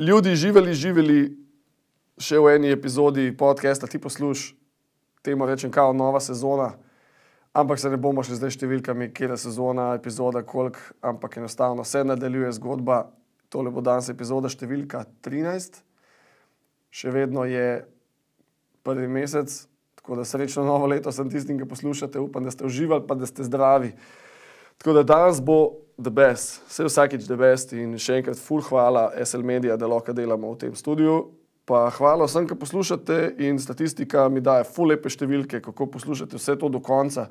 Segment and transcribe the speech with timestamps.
[0.00, 1.18] Ljudi živeli, živeli
[2.16, 4.54] še v eni epizodi podcasta, ti posluš,
[5.20, 6.70] temu rečem, kao nova sezona.
[7.52, 12.00] Ampak se ne bomo še zdaj številkami, kje je sezona, epizoda, koliko, ampak enostavno se
[12.00, 13.02] nadaljuje zgodba.
[13.52, 15.82] Tole bo danes epizoda številka 13,
[16.88, 17.82] še vedno je
[18.80, 19.52] prvi mesec,
[20.00, 22.24] tako da srečno novo leto sem tistim, ki poslušate.
[22.24, 23.92] Upam, da ste uživali, pa da ste zdravi.
[24.80, 25.60] Tako da danes bo
[26.02, 30.14] the best, vse vsakič the best in še enkrat full hvala SL Media, da lahko
[30.16, 31.20] delamo v tem studiu.
[31.68, 36.56] Pa hvala vsem, ki poslušate in statistika mi daje full lepe številke, kako poslušate vse
[36.58, 37.28] to do konca.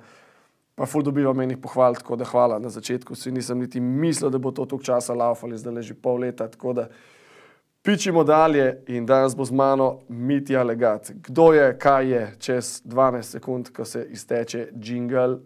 [0.80, 3.18] Pa full dobivam enih pohval, tako da hvala na začetku.
[3.20, 6.48] Si nisem niti mislil, da bo to toliko časa laufali, zdaj leži pol leta.
[6.48, 6.88] Tako da
[7.84, 11.12] pičimo dalje in danes bo z mano Mitja Legat.
[11.28, 15.42] Kdo je, kaj je, čez 12 sekund, ko se izteče jingle.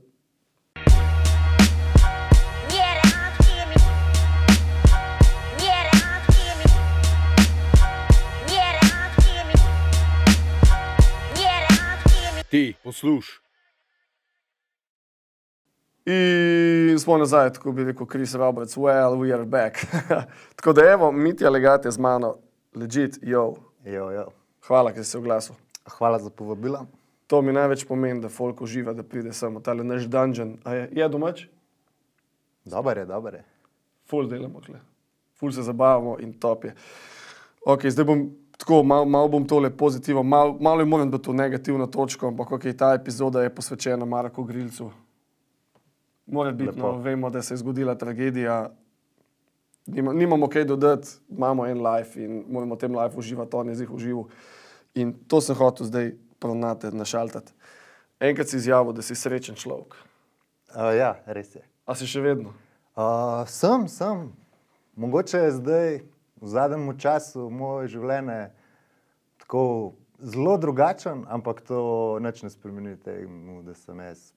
[12.54, 13.42] Ti, posluš.
[16.06, 19.78] In smo nazaj, tako bi rekel Chris Roberts, well, we are back.
[20.56, 22.36] tako da evo, Mitja Legat je z mano,
[22.76, 23.56] legit, yo.
[23.86, 24.28] Jo, jo.
[24.68, 25.56] Hvala, ker si se oglasil.
[25.98, 26.86] Hvala za povabilo.
[27.28, 30.60] To mi največ pomeni, da folk uživa, da pride sem v tale naš dungeon.
[30.64, 31.48] A je, je domač?
[32.66, 33.44] Dobar je, dobar je.
[34.06, 34.78] Ful delamo, kle.
[35.40, 36.76] ful se zabavamo in top je.
[37.66, 38.28] Ok, zdaj bom
[38.64, 42.52] tako, malo mal bom tole pozitivno, malo mal je moram biti to negativno točko, ampak
[42.52, 44.92] ok, ta epizoda je posvečena Marku Grilcu.
[46.26, 48.70] Mora biti, no, vemo, da se je zgodila tragedija,
[49.86, 53.76] Nima, nimamo kaj dodati, imamo en life in moramo v tem life uživati, on je
[53.76, 54.24] zdaj užival.
[54.96, 57.52] In to sem hotel zdaj pronate, našaltati.
[58.20, 59.98] Enkrat si izjavil, da si srečen človek.
[60.72, 61.64] Uh, ja, res je.
[61.86, 62.54] A si še vedno?
[62.96, 64.30] Uh, sem, sem.
[64.96, 66.00] Mogoče je zdaj
[66.44, 68.52] v zadnjem času moje življenje
[69.40, 74.32] tako zelo drugačen, ampak to nič ne spremeni temu, da sem jaz.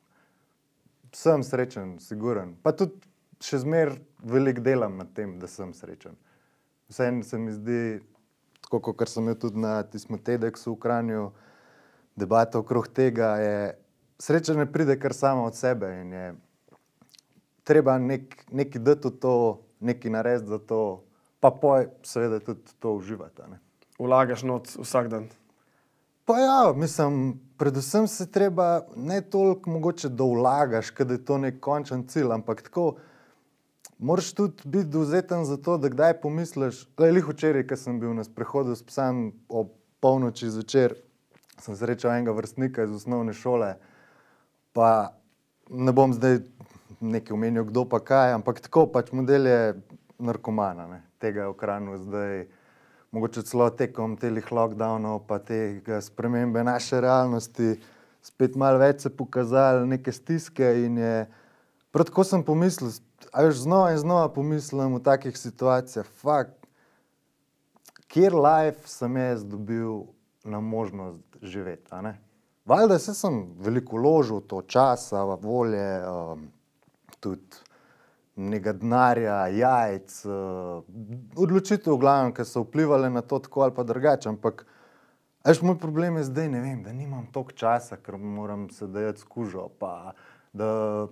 [1.15, 2.55] Sem srečen, siguren.
[2.63, 2.99] Pa tudi
[3.43, 6.15] še zmeraj veliko delam na tem, da sem srečen.
[6.91, 7.81] Vseeno se mi zdi,
[8.67, 11.25] tako kot sem imel tudi na tistem TEDxu v Kranju,
[12.17, 13.57] debata okrog tega je,
[14.23, 16.27] sreča ne pride kar sama od sebe in je
[17.67, 19.35] treba nek, nekaj dati v to,
[19.81, 21.06] nekaj narediti za to,
[21.47, 23.43] pa poj, seveda tudi to uživati.
[23.43, 23.59] a ne.
[23.99, 25.29] Vlagaš not vsak dan.
[26.25, 31.61] Pa ja, mislim, predvsem se treba ne toliko mogoče, da vlagaš, ker je to nek
[31.61, 32.97] končen cilj, ampak tako.
[33.99, 36.83] Moraš tudi biti dovzeten za to, da kdaj pomisliš.
[36.99, 39.71] Le včeraj, ko sem bil na sprehodu s psom ob
[40.01, 40.97] polnoči zvečer,
[41.63, 43.77] sem srečal enega vrstnika iz osnovne šole.
[44.75, 45.15] Pa
[45.71, 46.43] ne bom zdaj
[47.01, 49.61] nekaj omenil, kdo pa kaj, ampak tako pač model je
[50.19, 51.06] narkomana, ne.
[51.19, 52.47] Tega je v kranu zdaj.
[53.15, 57.77] Mogoče celo tekom teh lockdownov, pa te spremembe naše realnosti,
[58.23, 60.67] spet malo več se pokazali neke stiske.
[61.95, 62.91] Prav tako sem pomislil,
[63.33, 66.67] a veš, znova in znova pomislim v takih situacijah, fakt,
[68.13, 70.05] kjer life sem jaz dobil
[70.45, 71.91] na možnost živeti.
[72.67, 76.49] Valjda se sem veliko vložil, to časa, volje, um,
[77.21, 77.65] tudi
[78.37, 80.85] nekaj denarja, jajc, uh,
[81.37, 84.29] odločitev, v glavnem, ki so vplivali na to tako ali pa drugače.
[84.29, 84.67] Ampak,
[85.47, 89.71] veš, moj problem je zdaj, vem, da nimam toliko časa, ker moram se dajati skužo,
[89.81, 90.13] pa
[90.53, 91.09] da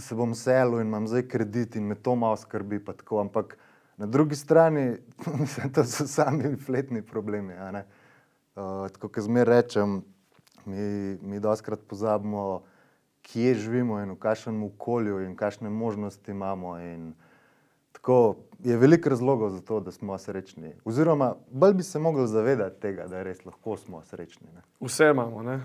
[0.00, 2.84] se bom selil in imam zdaj kredit in me to malo skrbi.
[2.84, 3.20] tako.
[3.20, 3.56] Ampak
[3.96, 4.96] na drugi strani,
[5.74, 7.54] to so sami fletni problemi.
[7.54, 10.02] Uh, tako kot zmeraj rečem,
[10.66, 12.62] mi, mi doskrat pozabimo,
[13.24, 16.76] kje živimo in v kakšnem okolju in kakšne možnosti imamo.
[16.80, 17.12] In
[17.92, 20.74] tako je veliko razlogov za to, da smo srečni.
[20.84, 24.48] Oziroma, bolj bi se mogli zavedati tega, da res lahko smo srečni.
[24.54, 24.62] Ne?
[24.80, 25.60] Vse imamo, ne?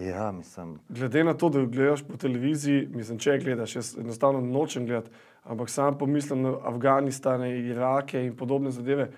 [0.00, 0.78] Ja, mislim.
[0.88, 5.10] Glede na to, da gledaš po televiziji, mislim, če gledaš, jaz enostavno nočem gledati,
[5.44, 9.10] ampak sam pomislim na Afganistane, Irake in podobne zadeve.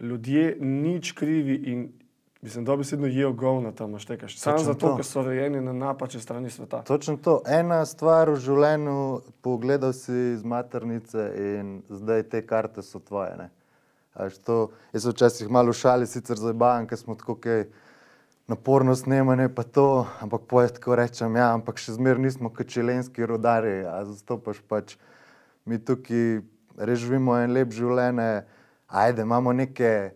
[0.00, 1.86] Ljudje nič krivi in
[2.46, 4.38] mislim, da bi se jedno jejo govna tam naštekaš.
[4.38, 4.96] Samo Točno zato, to.
[4.96, 6.82] ker so rojeni na napačni strani sveta.
[6.82, 7.40] Točno to.
[7.46, 13.34] Ena stvar v življenju, pogledal si iz maternice in zdaj te karte so tvoje.
[13.36, 13.48] ne.
[14.46, 17.66] To, jaz se včasih malo šali, sicer zabavam, ker smo tako kaj
[18.46, 23.26] naporno snemanje, pa to, ampak poje tako rečem, ja, ampak še zmeraj nismo kot čilenski
[23.26, 24.94] rodari, a zastopaš pač
[25.66, 26.46] mi tukaj
[26.78, 28.46] res živimo en lep življenje,
[28.86, 30.14] ajde, imamo neke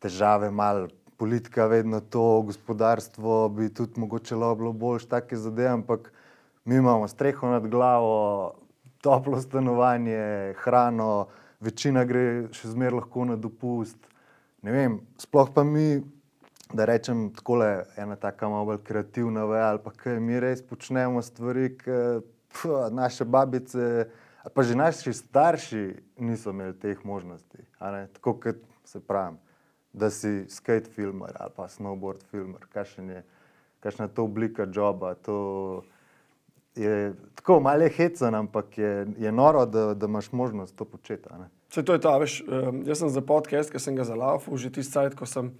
[0.00, 0.88] težave, malo
[1.20, 6.12] politika, vedno to, gospodarstvo bi tudi mogoče bilo boljše, take zadeve, ampak
[6.64, 8.54] mi imamo streho nad glavo,
[9.00, 11.26] toplo stanovanje, hrano,
[11.60, 13.98] večina gre še zmeraj lahko na dopust.
[14.62, 16.00] ne vem, sploh pa mi,
[16.72, 17.60] da rečem tako,
[17.96, 22.00] ena taka malo bolj kreativna veja, ali pa kaj mi res počnemo stvari, ki
[22.92, 24.08] naše babice,
[24.54, 25.84] pa že naši starši
[26.18, 27.64] niso imeli teh možnosti.
[28.12, 29.38] Tako kot se pravim,
[29.92, 33.22] da si skate filmer ali pa snowboard je,
[33.80, 35.82] kakšna je to oblika joba, to
[36.76, 41.28] je tako malo hecen, ampak je, je noro, da, da imaš možnost to početi.
[41.70, 42.42] Vse to je ta, veš,
[42.86, 45.52] jaz sem za podcast, ki sem ga zalaufal, že tisti cajt, ko sem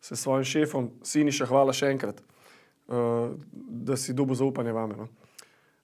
[0.00, 2.22] se s svojim šefom, Siniša, hvala še enkrat,
[2.88, 3.32] uh,
[3.86, 4.96] da si dobil zaupanje vame.
[4.98, 5.08] No.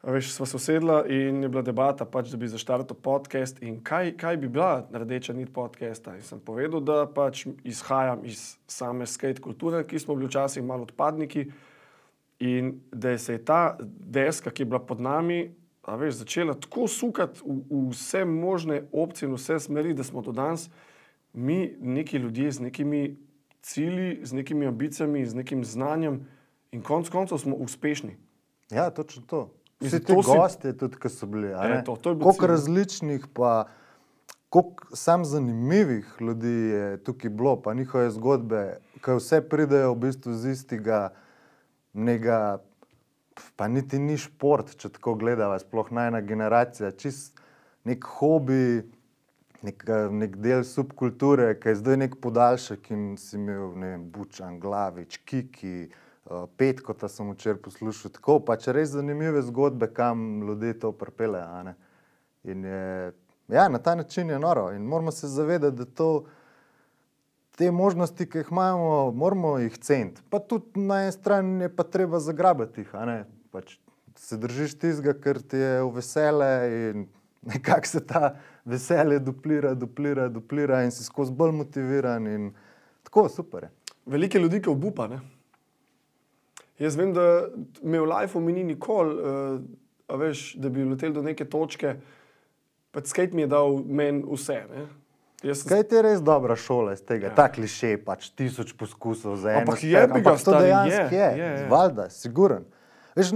[0.09, 4.15] Veš, sva se usedla in je bila debata, pač, da bi zaštartil podcast in kaj,
[4.17, 6.15] kaj bi bila rdeča nit podcasta.
[6.17, 10.89] In sem povedal, da pač izhajam iz same skate kulture, ki smo bili včasih malo
[10.89, 11.51] odpadniki
[12.41, 15.51] in da se je ta deska, ki je bila pod nami,
[15.85, 20.33] veš, začela tako sukati v, v vse možne opcije in vse smeri, da smo do
[20.33, 20.71] danes
[21.33, 23.17] mi neki ljudje z nekimi
[23.63, 26.27] cilji, z nekimi ambicijami, z nekim znanjem
[26.73, 28.17] in konc koncev smo uspešni.
[28.71, 29.51] Ja, točno to.
[29.79, 31.53] Vsi Mislim, ti to si- gosti, tudi ki so bili.
[31.73, 32.49] Eto, to je bil Koliko cilj.
[32.49, 33.67] različnih, pa
[34.49, 38.63] koliko sam zanimivih ljudi je tukaj bilo, pa njihove zgodbe,
[38.97, 41.13] ki vse pridejo v bistvu z istega,
[41.95, 42.59] nega,
[43.57, 47.39] pa niti ni šport, če tako gledava, sploh najna generacija, čist
[47.85, 48.83] nek hobi,
[49.63, 54.59] nek, nek del subkulture, ki je zdaj nek podaljšek in si imel, ne vem, Bučan,
[54.59, 55.89] Glavič, Kiki,
[56.57, 60.93] Petko, ta sem včeraj poslušal, tako pač res zanimive zgodbe, kam ljudje to
[62.65, 63.13] je,
[63.49, 66.25] ja, na ta način je noro in moramo se zavedati, da to,
[67.57, 70.23] te možnosti, ki jih imamo, moramo jih ceniti.
[70.31, 73.25] Pa tudi na eni strani je pa treba zagrabiti jih, a ne.
[73.51, 73.79] Pač
[74.17, 77.09] se držiš tistega, ker ti je v vesele in
[77.49, 78.35] nekako se ta
[78.65, 82.53] veselje duplira, duplira, duplira in si skozi bolj motiviran in
[83.03, 83.73] tako super je.
[84.07, 85.09] Velike ljudi, ki obupa.
[85.09, 85.21] Ne?
[86.79, 87.49] Jaz vem, da
[87.83, 91.97] me v lifeu mi ni nikoli, uh, veš, da bi letel do neke točke,
[92.95, 94.63] pač skate mi je dal meni vse.
[94.71, 94.87] Ne?
[95.43, 97.31] Jaz Kaj ti je res dobra šola iz tega?
[97.31, 97.35] Ja.
[97.35, 99.67] Ta kliše, pač tisoč poskusov za eno.
[99.67, 101.67] Ampak stvar, jebi ga, ampak to stari, dejansko je, je, je, je.
[101.71, 102.65] valjda, siguren.
[103.19, 103.33] Veš,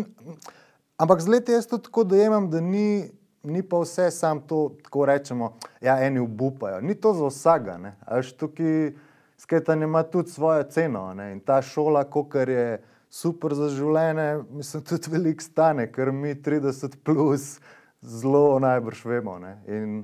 [0.99, 3.11] ampak z leti jaz to tako dojemam, da ni,
[3.47, 5.53] ni pa vse sam to, tako rečemo,
[5.83, 6.81] ja, eni obupajo.
[6.83, 7.95] Ni to za vsega, ne.
[8.11, 8.93] Veš, tukaj
[9.39, 11.33] sketanje ima tudi svojo ceno ne.
[11.33, 16.99] in ta šola, kar je super za življenje, mislim, tudi veliko stane, ker mi 30
[17.05, 17.61] plus
[18.01, 19.39] zelo najbrž vemo.
[19.39, 19.57] Ne.
[19.69, 20.03] In,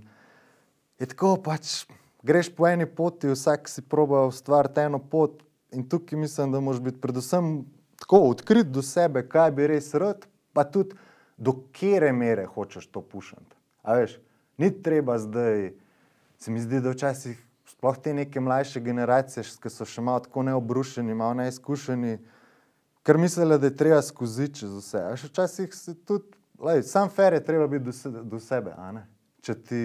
[0.98, 1.86] Je tako pač,
[2.26, 6.80] greš po eni poti, vsak si proba ustvariti eno pot, in tukaj mislim, da moraš
[6.82, 7.52] biti predvsem
[8.02, 10.96] tako odkrit do sebe, kaj bi res rad, pa tudi
[11.36, 13.54] do kere mere hočeš to pušati.
[13.82, 14.16] A veš,
[14.58, 15.70] ni treba zdaj,
[16.38, 17.38] se mi zdi, da včasih
[17.70, 22.18] sploh te neke mlajše generacije, ki so še malo tako neobrušeni, malo neizkušeni,
[23.08, 24.98] ker mislijo, da je treba skozi čez vse.
[25.00, 28.74] A veš, včasih se tudi, lej, sam fer je treba biti do, se, do sebe,
[28.76, 29.06] a ne?
[29.40, 29.82] Če ti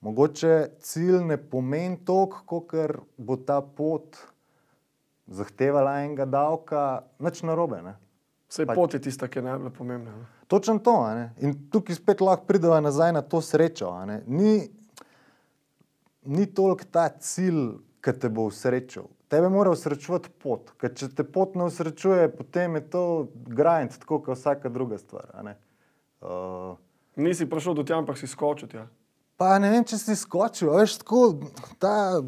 [0.00, 2.72] mogoče cilj ne pomeni toliko, kot
[3.16, 4.16] bo ta pot
[5.28, 7.82] zahtevala enega davka, nič narobe.
[7.84, 7.98] Ne?
[8.48, 10.16] Vse pač- pot je tista, ki je najbolj pomembna.
[10.16, 10.26] Ne?
[10.48, 10.96] Točno to.
[11.14, 11.34] ne.
[11.44, 13.92] In tukaj spet lahko pridemo nazaj na to srečo.
[13.92, 14.22] a ne.
[14.26, 14.70] Ni,
[16.24, 19.04] ni toliko ta cilj, ki te bo usrečil.
[19.32, 20.74] Tebe mora usrečevati pot.
[20.76, 23.04] Ker če te pot ne usrečuje, potem je to
[23.48, 25.30] grind, tako kot vsaka druga stvar.
[26.20, 26.74] Uh,
[27.16, 28.84] Nisi prišel do tja, ampak si skočil tja.
[29.40, 31.22] Pa ne vem, če si skočil, veš, tako,
[31.80, 32.20] ta,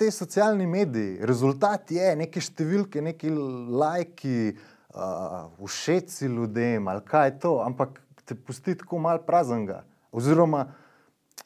[0.00, 3.36] te socialni mediji, rezultat je neke številke, neki
[3.76, 4.56] lajki,
[4.96, 9.82] uh, všeci ljudem ali kaj je to, ampak te pusti tako mal praznega.
[10.08, 10.70] Oziroma,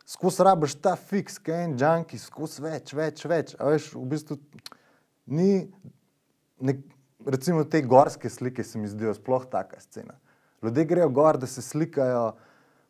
[0.06, 3.58] skozi rabiš ta fiks, kaj en junki, skozi več, več, več.
[3.58, 4.38] A veš, v bistvu
[5.30, 5.70] ni,
[6.60, 6.82] nek,
[7.26, 10.18] recimo te gorske slike se mi zdijo sploh taka scena.
[10.62, 12.34] Ljudje grejo gor, da se slikajo,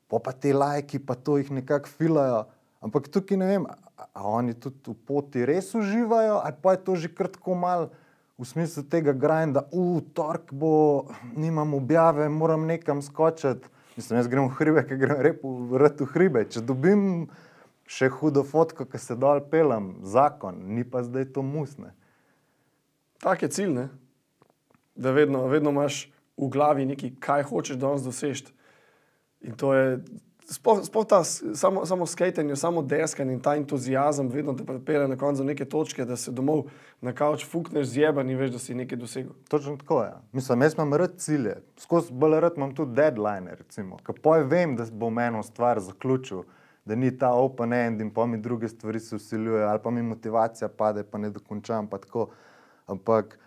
[0.08, 2.44] pa, pa te lajki, pa to jih nekako filajo.
[2.80, 6.84] Ampak tukaj ne vem, a, a oni tudi v poti res uživajo, ali pa je
[6.86, 7.90] to že kratko mal
[8.40, 13.68] v smislu tega grinda, v torek bo, nimam objave, moram nekam skočiti.
[14.00, 16.46] Mislim, jaz grem v hribe, ker grem repo vrtu hribe.
[16.48, 17.28] Če dobim
[17.84, 21.92] še hudo fotko, ki se dol pelem, zakon, ni pa zdaj to musne.
[23.20, 23.88] Tak je cilj, ne?
[24.94, 28.52] da vedno, vedno imaš v glavi nekaj, kaj hočeš danes doseči.
[29.40, 30.00] In to je,
[30.50, 35.16] sploh sploh ta, samo, samo skatenje, samo deskanje in ta entuzijazem vedno te pripelje na
[35.16, 36.66] koncu neke točke, da se domov
[37.00, 39.32] na kavč fukneš zjeban in veš, da si nekaj dosegel.
[39.48, 40.08] Točno tako je.
[40.08, 40.20] Ja.
[40.32, 43.56] Mislim, jaz imam rad cilje, skozi bolj rad imam tudi deadline.
[43.56, 46.42] Recimo, Ko poj vem, da bom eno stvar zaključil,
[46.84, 50.02] da ni ta open end in pa mi druge stvari se usiljujejo, ali pa mi
[50.02, 51.88] motivacija pade, pa ne dokončam.
[51.88, 52.30] Pa tako.
[52.86, 53.38] Ampak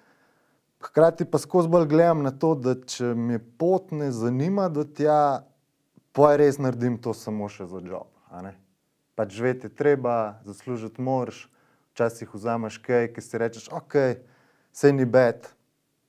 [0.84, 5.46] hkrati pa skozi bolj gledam na to, da če me pot ne zanima do tja,
[6.14, 8.10] pa je res naredim to samo še za job.
[9.16, 11.48] Pač živeti je treba, zaslužiti moraš,
[11.94, 14.18] včasih vzameš kaj, ki si rečeš, ok,
[14.74, 15.46] sej ni bed,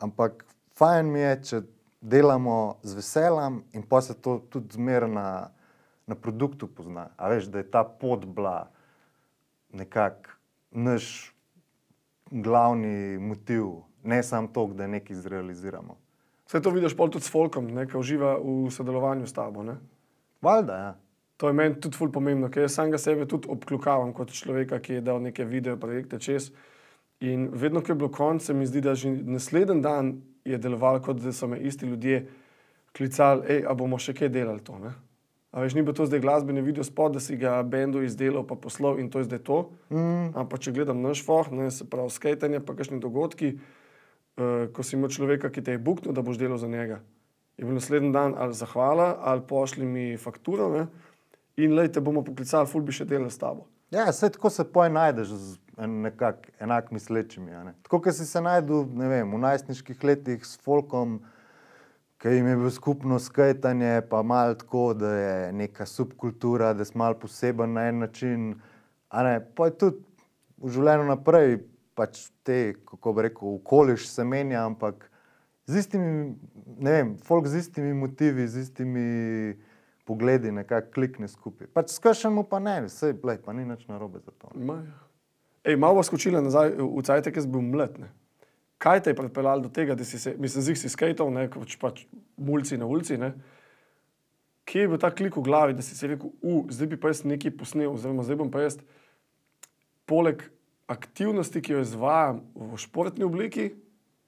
[0.01, 0.47] ampak
[0.81, 1.61] fajn mi je, če
[2.01, 5.29] delamo z veseljem in pa se to tudi zmeraj na,
[6.09, 7.11] na produktu pozna.
[7.17, 8.71] A veš, da je ta pot bila
[9.73, 10.37] nekako
[10.71, 11.34] naš
[12.31, 13.67] glavni motiv,
[14.03, 15.97] ne samo to, da nekaj zrealiziramo.
[16.47, 19.63] Vse to vidiš pol tudi s Folkom, ne, ki uživa v sodelovanju s tabo.
[19.63, 19.79] Ne?
[20.43, 20.93] Valjda, ja.
[21.37, 25.01] To je meni tudi ful pomembno, ker jaz samega sebe tudi obkljukavam kot človeka, ki
[25.01, 26.53] je dal neke video projekte čez.
[27.27, 30.13] In vedno, ko je bilo konec, se mi zdi, da že naslednji dan
[30.45, 32.27] je delovalo, kot da so me isti ljudje
[32.93, 34.79] klicali, hej, a bomo še kaj delali to.
[34.79, 34.93] Ne?
[35.55, 38.57] A veš, ni bilo to zdaj glasbeni video spot, da si ga bendu izdelal, pa
[38.59, 39.59] poslal in to je zdaj to.
[39.95, 40.33] Mm.
[40.35, 44.97] Ampak če gledam naš foh, ne, se pravi skajtanje, pa kakšni dogodki, uh, ko si
[44.99, 46.99] imel človeka, ki te je buknil, da boš delal za njega.
[47.55, 50.89] Je bil naslednji dan ali zahvala, ali pošli mi fakturo, ne?
[51.55, 53.69] in lej te bomo poklicali, ful bi še delal s tabo.
[53.95, 57.55] Ja, vse tako se poj najdeš z nekak enak mislečimi.
[57.87, 61.21] Tako kot si se najdel vem, v najstniških letih s folkom,
[62.25, 66.99] ki jim je bilo skupno skajtanje, pa malo tako, da je neka subkultura, da si
[66.99, 68.55] malo poseben na en način.
[69.13, 70.01] Ne, pa je tudi
[70.57, 71.59] v življenju naprej,
[71.95, 75.05] pač te, kako bi rekel, okoliš se menja, ampak
[75.69, 76.33] z istimi,
[76.81, 79.05] ne vem, folk z istimi motivi, z istimi
[80.09, 81.69] pogledi nekako klikne skupaj.
[81.77, 84.49] Pač skršamo pa ne, vse, lej, pa ni nič narobe za to.
[84.57, 84.97] Ma, ja.
[85.65, 88.01] Ej, malo bo skočila nazaj v cajt, ki si bil mlad.
[88.01, 88.09] Ne?
[88.85, 91.73] Kaj te je pripeljalo do tega, da si se, mislim, zig si skajtal, ne, kot
[91.81, 92.03] pač
[92.37, 93.33] mulci na ulici, ne?
[94.69, 97.13] Kje je bil ta klik v glavi, da si si rekel, u, zdaj bi pa
[97.13, 98.77] jaz nekaj posnel, oziroma zdaj bom pa jaz
[100.09, 100.45] poleg
[100.91, 103.71] aktivnosti, ki jo izvajam v športni obliki,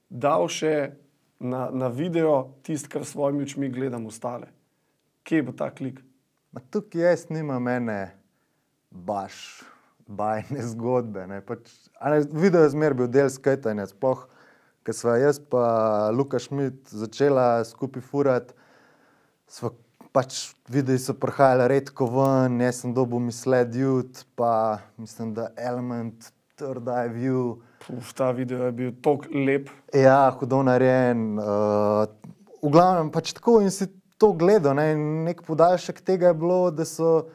[0.09, 0.93] dal še
[1.39, 4.49] na, na video tisto, kar s svojimi očmi gledam ostale.
[5.27, 6.01] Kje bo ta klik?
[6.49, 8.15] Ma tukaj jaz nimam mene
[8.89, 9.61] baš
[10.07, 11.27] bajne zgodbe.
[11.45, 11.69] Pač,
[12.31, 14.25] video je zmer bil del skajtanja, sploh,
[14.87, 18.55] ker sva jaz pa Luka Šmit začela skupaj furati,
[19.51, 19.73] sva
[20.15, 26.31] pač videi so prihajali redko ven, jaz sem dobil misled jut, pa mislim, da Element,
[26.55, 29.69] Third Eye View, Uf, ta video je bil tako lep.
[29.95, 31.37] Ja, hudo narejen.
[31.39, 32.03] Uh,
[32.59, 33.85] v glavnem pač tako in si
[34.19, 34.75] to gledal.
[34.75, 37.29] Ne, in nek podaljšek tega je bilo, da so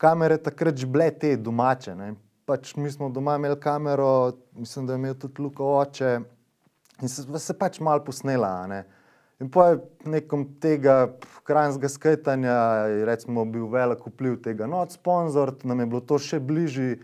[0.00, 1.94] kamere takrat že bile te domače.
[1.94, 2.14] Ne.
[2.48, 6.16] Pač mi smo doma imeli kamero, mislim, da je imel tudi Luka oče
[7.00, 8.66] in se, se pač malo posnela.
[8.66, 8.82] Ne.
[9.42, 9.64] In po
[10.06, 11.16] nekom tega
[11.48, 12.58] krajnega skajtanja
[12.92, 17.00] je recimo bil velik vpliv tega not sponzor, nam je bilo to še bližje,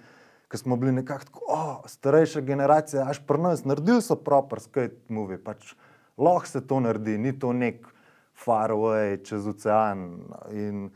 [0.48, 5.10] ker smo bili nekako tako, oh, starejša generacija, až pri nas, naredili so proper skate
[5.12, 5.74] movie, pač
[6.18, 7.82] lahko se to naredi, ni to nek
[8.38, 10.06] far away čez ocean.
[10.54, 10.88] In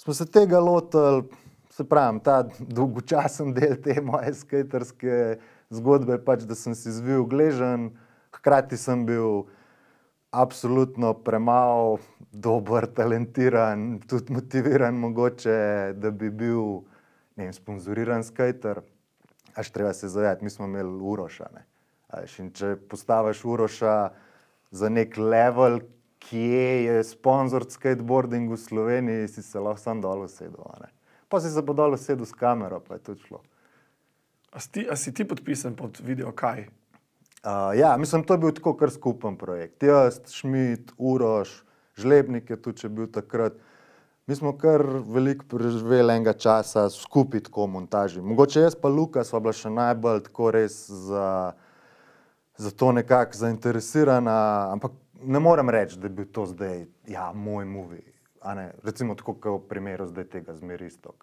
[0.00, 1.28] smo se tega lotili,
[1.70, 5.38] se pravi, ta dolgočasen del te moje skaterske
[5.70, 7.92] zgodbe, pač, da sem si zvil gležen,
[8.48, 9.44] hkrati sem bil
[10.30, 11.98] absolutno premalo
[12.32, 16.80] dober, talentiran, tudi motiviran, mogoče, da bi bil
[17.36, 18.80] vem, sponzoriran skater.
[19.54, 21.48] Až treba se zavedati, mi smo imeli Uroša.
[21.54, 21.66] Ne.
[22.08, 23.96] A veš, in če postaviš Uroša
[24.70, 25.80] za nek level,
[26.24, 30.88] kje je sponzor skateboarding v Sloveniji, si se lahko sam dol usedel.
[31.28, 33.44] Pa si se pa dol usedel s kamero, pa je to šlo.
[34.52, 36.68] A si, a si ti podpisan pod video kaj?
[37.48, 39.82] Uh, ja, mislim, to je bil tako kar skupen projekt.
[39.82, 41.62] Jaz, Šmit, Uroš,
[41.96, 43.56] Žlebnik je tudi če bil takrat.
[44.28, 48.20] Mi smo kar veliko preživeli enega časa skupaj tako montaži.
[48.20, 50.76] Mogoče jaz pa Luka sva bila še najbolj tako res
[51.08, 51.54] za,
[52.60, 54.36] za to nekako zainteresirana,
[54.74, 54.92] ampak
[55.24, 57.64] ne morem reči, da bil to zdaj ja, moj
[58.54, 58.68] ne.
[58.84, 61.16] Recimo tako kot v primeru zdaj tega zmeristo,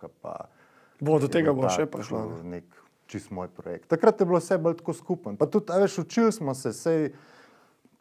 [1.00, 2.26] Bo do tega bo še prišlo.
[2.42, 2.58] Ne?
[2.58, 3.90] Nek čist moj projekt.
[3.90, 5.38] Takrat je bilo vse bolj tako skupen.
[5.38, 7.12] Pa tudi, veš, učili smo se, sej,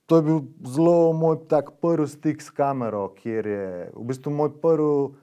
[0.07, 4.53] to je bil zelo moj tak prvi stik s kamero, kjer je v bistvu moj
[4.61, 5.21] prvi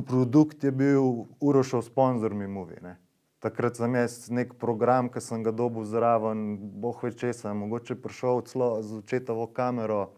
[0.00, 2.80] produkt je bil Urošov sponzor mi movie.
[2.80, 2.96] Ne.
[3.42, 8.46] Takrat sem jaz nek program, ki sem ga dobil zraven, boh ve česa, mogoče prišel
[8.48, 10.14] celo z očetovo kamero.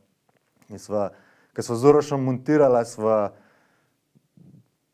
[0.69, 1.11] In sva,
[1.57, 3.35] ko sva z Urošom montirala, sva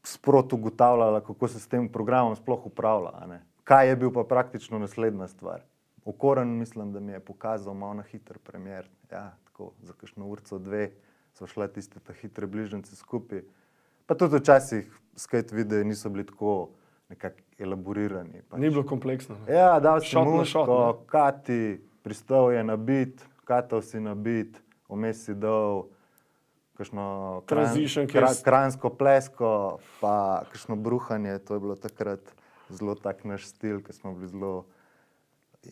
[0.06, 3.42] sproti ugotavljala, kako se s tem programom sploh upravlja.
[3.70, 5.62] Kaj je bil pa praktično naslednja stvar.
[6.04, 8.88] Okoren, mislim, da mi je pokazal malo na hiter premjer.
[9.12, 10.88] Ja, tako za kakšno urco, dve,
[11.34, 13.44] so šle tiste ta hitre bližnjice skupaj.
[14.06, 16.70] Pa tudi včasih skate videi niso bili tako
[17.08, 18.42] nekako elaborirani.
[18.48, 18.58] Pač.
[18.60, 19.36] Ni bilo kompleksno.
[19.46, 19.54] ne.
[19.54, 21.06] Ja, dal si Shot na muško, ne.
[21.06, 21.60] kati,
[22.02, 24.58] pristal je na bit, katal si na bit,
[24.88, 25.86] vmes si dal
[26.74, 32.34] kakšno kran- kra, kransko plesko, pa kakšno bruhanje, to je bilo takrat
[32.70, 34.66] zelo tak naš stil, ker smo bili zelo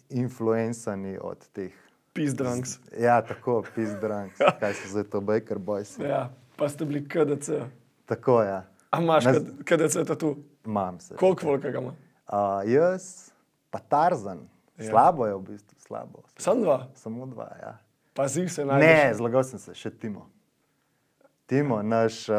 [0.08, 1.72] influencani od teh.
[2.12, 2.78] Pizdranks.
[2.92, 5.94] Ja, tako, pizdranks, kaj so zdaj to Baker Boys.
[6.00, 7.62] Ja, pa ste bili KDC.
[8.04, 10.36] Tako ja, A imaš KD- KDC tatu?
[10.66, 11.14] imam se.
[11.16, 11.92] Koliko volka ga ima?
[12.26, 12.34] Uh,
[12.66, 13.30] jaz,
[13.70, 14.84] pa Tarzan, Ja.
[14.86, 16.22] slabo je v bistvu, slabo.
[16.36, 16.86] Sam dva.
[16.94, 17.78] Samo dva, ja.
[18.14, 18.86] Pazi se najdeš.
[18.86, 20.28] Ne, zlagal sem se, še Timo.
[21.46, 22.36] Timo, naš uh,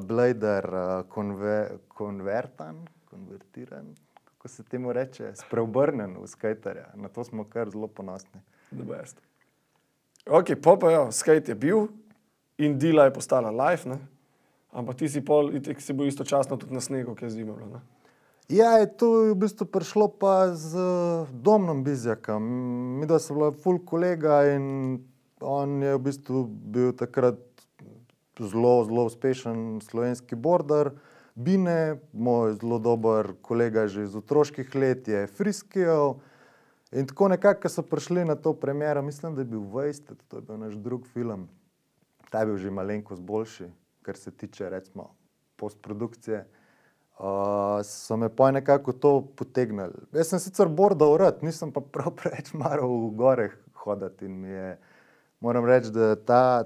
[0.00, 1.56] blader, uh, konve,
[1.88, 2.86] konvertan,
[3.16, 3.94] konvertiran,
[4.24, 6.90] kako se temu reče, spreobrnen v skaterja.
[6.94, 8.40] Na to smo kar zelo ponosni.
[10.26, 11.88] Ok, pa pa jo, skate je bil
[12.58, 13.98] in dila je postala live, ne?
[14.76, 17.78] ampak ti si pol, itek si bil istočasno tudi na snegu, ki je zima bila.
[17.78, 17.84] Ne?
[18.52, 22.42] Ja, je to je v bistvu prišlo pa z uh, Domnom Bizjakom.
[23.00, 25.00] Mi da smo bila full kolega in
[25.40, 27.40] on je v bistvu bil takrat
[28.38, 30.92] zelo, zelo uspešen slovenski border.
[31.36, 36.16] Bine, moj zelo dober kolega že iz otroških let, je friskijal.
[36.96, 40.40] In tako nekako, ko so prišli na to premiero, mislim, da je bil Wasted, to
[40.40, 41.48] je bil naš drug film.
[42.30, 43.68] Ta je bil že malenkost boljši,
[44.02, 45.10] kar se tiče recimo
[45.56, 46.46] postprodukcije.
[47.18, 50.08] Uh, so me pa nekako to potegnili.
[50.12, 54.48] Jaz sem sicer bordal rad, nisem pa prav preveč maral v goreh hoditi in mi
[54.48, 54.78] je,
[55.40, 56.64] moram reči, da ta,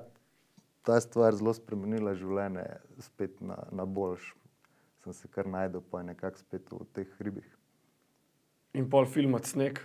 [0.83, 2.67] ta stvar zelo spremenila življenje
[3.03, 4.35] spet na, na boljš.
[5.01, 7.47] Sem se kar najdel pa nekako spet v teh hribih.
[8.77, 9.81] In pol filmat sneg.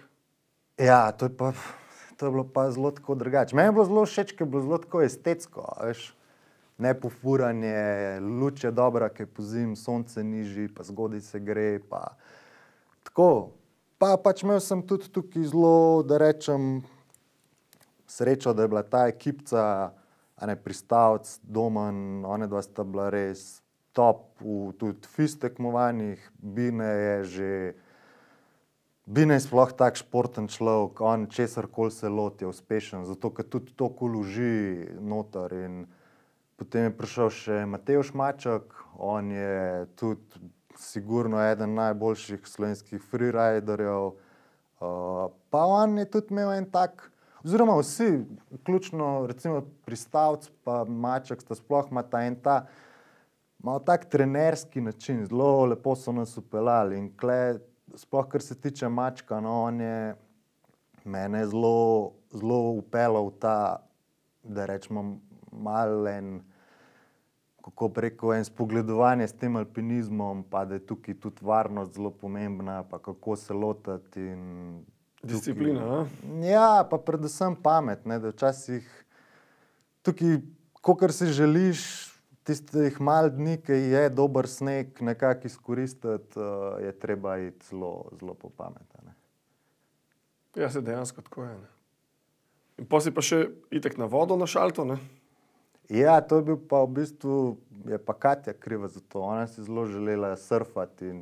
[0.78, 1.54] Ja, to je, pa,
[2.20, 3.56] to je bilo pa zelo tako drugače.
[3.56, 5.64] Meni je bilo zelo všeč, ker je bilo zelo tako estetsko.
[5.88, 6.10] Veš,
[6.84, 11.80] ne pofuranje, luč je dobra, ker je pozim, sonce niži, pa zgodaj se gre.
[11.80, 12.18] Pa.
[13.08, 13.56] Tako.
[13.96, 16.84] Pa pač imel sem tudi tukaj zelo, da rečem,
[18.12, 19.62] srečo, da je bila ta ekipca,
[20.36, 23.64] a ne pristavc, domen, one dva sta bila res
[23.96, 27.52] top v tudi fist tekmovanjih, Bine je že.
[29.06, 33.46] Bine je sploh tak športen človek, on česar koli se loti, je uspešen, zato ker
[33.46, 35.54] tudi to koloži noter.
[35.62, 35.86] In
[36.58, 38.66] potem je prišel še Matej Šmaček,
[38.98, 40.50] on je tudi
[40.82, 44.18] sigurno eden najboljših slovenskih freeriderjev.
[44.82, 47.12] Uh, pa on je tudi imel en tak,
[47.46, 48.26] oziroma vsi,
[48.58, 52.66] vključno recimo pristavc, pa Maček, sta sploh ima ta en ta.
[53.66, 56.98] Malo tak trenerski način, zelo lepo so nas upeljali.
[56.98, 57.60] In kle,
[57.96, 60.16] sploh kar se tiče mačka, no, on je
[61.04, 63.56] mene zelo, zelo upeljal v ta,
[64.44, 65.18] da rečemo,
[65.52, 66.44] malen,
[67.66, 72.84] kako preko en spogledovanje s tem alpinizmom, pa da je tukaj tudi varnost zelo pomembna,
[72.84, 74.22] pa kako se lotiti.
[74.22, 74.86] in
[75.24, 76.06] Disciplina, a?
[76.46, 79.06] Ja, pa predvsem pamet, ne, da včasih
[80.06, 80.38] tukaj,
[81.00, 82.15] kar si želiš,
[82.46, 88.34] tistih mal dni, ki je dober sneg, nekako izkoristiti, uh, je treba iti zelo, zelo
[88.34, 88.96] po pameti.
[90.56, 91.50] Ja, se dejansko tako je.
[91.50, 91.68] Ne?
[92.78, 93.42] In pa si pa še
[93.76, 94.98] itek na vodo na šalto, ne?
[95.92, 97.36] Ja, to je bil pa v bistvu,
[97.86, 99.22] je pa Katja kriva za to.
[99.22, 101.12] Ona si zelo želela surfati.
[101.12, 101.20] In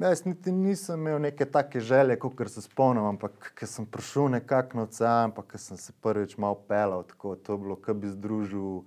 [0.00, 4.80] jaz niti nisem imel neke take želje, kot se spomnim, ampak ker sem prišel nekako
[4.80, 8.10] na ocean, pa ker sem se prvič malo pelal, tako to je bilo, kot bi
[8.10, 8.82] združil,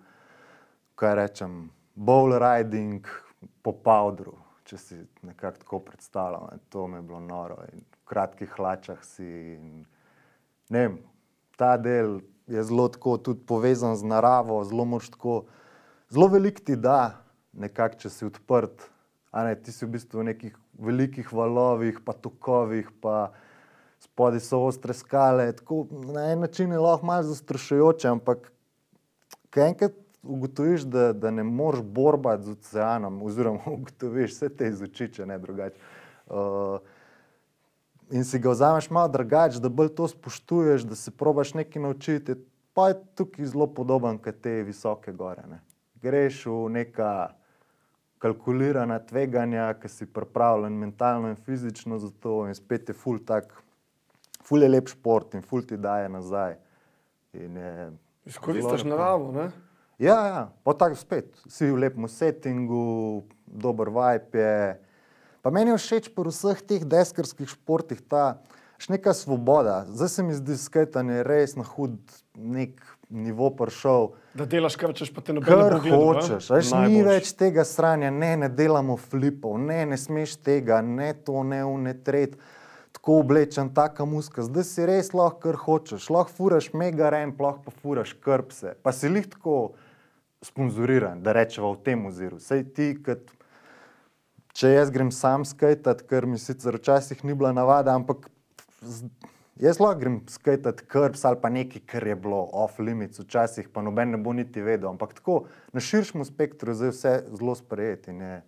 [0.95, 3.07] kaj rečem, bowl riding
[3.61, 6.61] po powdru, če si nekako tako predstavljam.
[6.69, 7.59] To mi je bilo noro.
[7.73, 9.27] In v kratkih hlačah si.
[9.55, 9.85] In,
[10.69, 10.97] ne vem,
[11.57, 15.45] ta del je zelo tako tudi povezan z naravo, zelo moš tako,
[16.13, 17.21] zelo veliko ti da,
[17.53, 18.89] nekako, če si odprt.
[19.35, 23.35] A Ne, ti si v bistvu v nekih velikih valovih, pa tokovih, pa
[23.99, 25.49] spodaj so ostre skale.
[25.51, 28.47] Tako, na en način je lahko malo zastrašujoče, ampak
[29.55, 35.09] enkrat ugotoviš, da, da ne moreš borbati z oceanom, oziroma ugotoviš vse te iz oči,
[35.13, 35.79] če ne drugače.
[36.25, 36.79] Uh,
[38.11, 42.35] in si ga vzameš malo drugače, da bolj to spoštuješ, da se probaš nekaj naučiti,
[42.73, 45.43] pa je tukaj zelo podoben kot te visoke gore.
[45.49, 45.61] Ne.
[46.01, 47.11] Greš v neka
[48.19, 53.53] kalkulirana tveganja, ki si pripravljen mentalno in fizično za to, in spet je ful tak,
[54.43, 56.57] ful je lep šport in ful ti daje nazaj.
[57.33, 57.91] In je
[58.25, 59.49] Izkoristiš naravo, ne?
[59.99, 64.73] Ja, ja, pa tako spet, si v lepem settingu, dober vibe je.
[65.45, 68.41] Pa meni je všeč pri vseh teh deskarskih športih ta,
[68.89, 69.85] neka svoboda.
[69.87, 71.95] Zdaj se mi zdi skajtanje res na hud
[72.35, 74.09] nek nivo prišel.
[74.33, 75.95] Da delaš, kar hočeš, pa te noben ne Kar a?
[75.95, 81.13] hočeš, veš, ni več tega sranja, ne, ne delamo flipov, ne, ne smeš tega, ne
[81.13, 82.35] to, ne ne tret,
[82.97, 84.43] tako oblečen, taka muska.
[84.43, 88.91] Zdaj si res lahko, kar hočeš, lahko furaš mega rem, lahko pa furaš krpse, pa
[88.91, 89.75] si lih tako
[90.45, 92.39] sponzoriran, da rečemo v tem oziru.
[92.39, 93.33] Sej ti, kot
[94.55, 98.29] če jaz grem sam skajtat, ker mi sicer včasih ni bila navada, ampak
[99.59, 103.83] jaz lahko grem skajtat krps ali pa nekaj, kar je bilo off limits, včasih pa
[103.85, 108.13] noben ne bo niti vedel, ampak tako na širšem spektru je zdaj vse zelo sprejeti
[108.13, 108.41] in je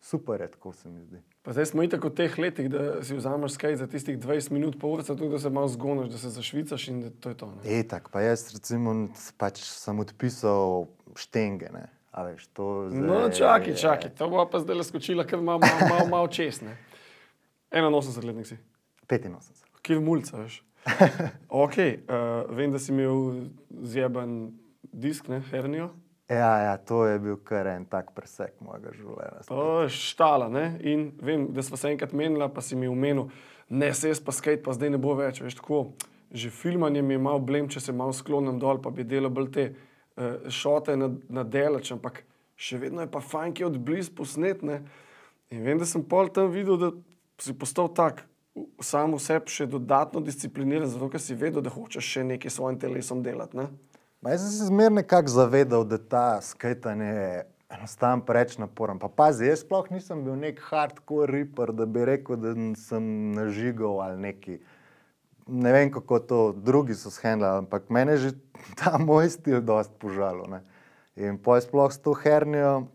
[0.00, 1.22] super, je, tako se mi zdi.
[1.48, 4.74] Pa zdaj smo itak v teh letih, da si vzameš skaj za tistih 20 minut,
[4.76, 7.46] pol ure, tudi da se malo zgoniš, da se zašvicaš in da to je to.
[7.46, 7.62] Ne?
[7.64, 8.92] E, tak, pa jaz recimo
[9.40, 11.86] pač sem odpisal štenge, ne.
[12.12, 15.56] A veš, to zdaj No, čakaj, čakaj, to bo pa zdaj le skočila, ker ima
[15.56, 16.60] malo, malo, malo čez.
[16.60, 16.76] ne.
[17.72, 18.60] 81 letnik si,
[19.08, 19.64] 85.
[19.80, 20.60] kjer mulca, veš.
[21.64, 23.48] Ok, uh, vem, da si imel
[23.88, 24.52] zjeben
[24.92, 25.94] disk, ne, hernijo.
[26.28, 29.46] Ja, ja, to je bil kar en tak presek mojega življenja.
[29.48, 30.64] Je štala, ne?
[30.84, 33.30] In vem, da smo se enkrat menila, pa si mi umenil,
[33.72, 35.40] ne se jaz pa skate, pa zdaj ne bo več.
[35.40, 35.86] Veš, tako,
[36.28, 39.48] že filmanje mi je malo blem, če se malo sklonim dol, pa bi delal bolj
[39.56, 42.20] te uh, šote na, na delač, ampak
[42.60, 44.60] še vedno je pa fajn, ki je od blizu posnet.
[44.60, 44.82] Ne?
[45.48, 46.92] In vem, da sem pol tam videl, da
[47.40, 48.26] si postal tak.
[48.84, 52.58] Sam v sebi še dodatno discipliniran, zato ker si vedel, da hočeš še nekaj s
[52.60, 53.56] svojim telesom delati.
[53.56, 53.70] Ne?
[54.20, 58.98] Ma jaz sem se zmeraj nekako zavedal, da ta skajtanje je enostavno preveč naporen.
[58.98, 64.00] Pa pazi, jaz sploh nisem bil nek hardcore riper, da bi rekel, da sem nažigal
[64.02, 64.58] ali neki.
[65.46, 68.32] Ne vem, kako to drugi so shendali, ampak mene je že
[68.80, 70.50] ta moj stil dost požalil.
[70.50, 70.64] Ne.
[71.14, 72.88] In poj sploh s to hernijo,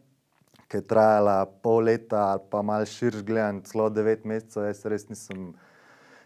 [0.67, 5.07] ki je trajala pol leta ali pa malo širš gledam, celo devet mesecev, jaz res
[5.07, 5.53] nisem,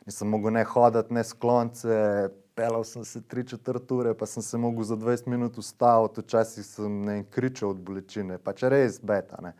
[0.09, 2.01] nisem mogel ne hoditi, ne sklonce,
[2.57, 6.65] pelal sem se tri četrt ure, pa sem se mogel za 20 minut ustaviti, včasih
[6.65, 9.37] sem ne kričal od bolečine, pač res beta.
[9.45, 9.51] Ne.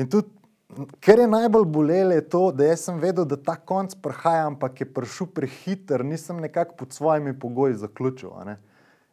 [0.00, 0.30] In tudi,
[1.04, 4.88] kar je najbolj bolelo, je to, da sem vedel, da ta konc prihaja, ampak je
[4.88, 8.32] prišel prehiter, nisem nekako pod svojimi pogoji zaključil.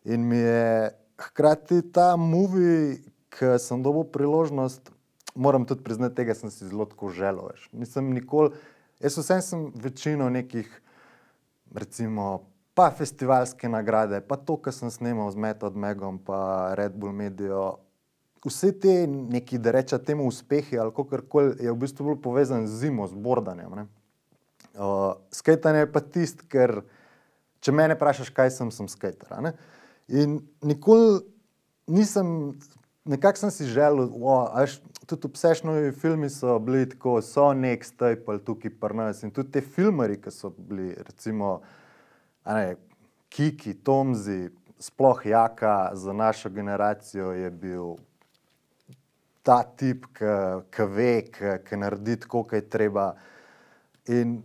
[0.07, 3.01] In mi je hkrati ta movie,
[3.35, 4.87] ki sem dobil priložnost,
[5.35, 7.51] moram tudi priznati, tega sem si zelo tako želel.
[7.51, 7.67] Veš.
[7.75, 8.55] Nisem nikoli,
[9.03, 10.71] jaz vsem sem večino nekih,
[11.75, 12.47] recimo,
[12.79, 17.73] pa festivalske nagrade, pa to, kar sem snimal z Metod Megom, pa Red Bull Media.
[18.39, 22.69] Vse te neki, da rečem, temu uspehi ali kako koli, je v bistvu bolj povezan
[22.71, 23.73] z zimo, z bordanjem.
[23.75, 23.83] ne.
[24.79, 26.77] Uh, skajtanje je pa tisto, ker
[27.59, 29.51] če me vprašaš, kaj sem, sem skajter.
[30.07, 31.19] In nikoli
[31.83, 32.55] nisem,
[33.03, 37.83] nekako sem si želel, o, a veš, tudi obsešnovi filmi so bili tako, so nek
[37.83, 41.79] staple tukaj pri nas in tudi te filmari, ki so bili, recimo, a
[42.53, 42.75] ne,
[43.29, 47.95] Kiki, Tomzi, sploh Jaka za našo generacijo je bil
[49.43, 50.05] ta tip,
[50.71, 51.23] ki ve,
[51.65, 53.13] ki naredi tako, je treba.
[54.07, 54.41] In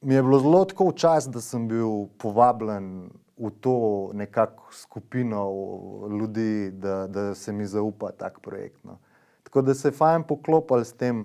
[0.00, 5.44] mi je bilo zelo tako včasih, da sem bil povabljen v to nekako skupino
[6.10, 8.84] ljudi, da, da se mi zaupa tak projekt.
[8.84, 8.98] No.
[9.42, 11.24] Tako da se je fajn poklopil s tem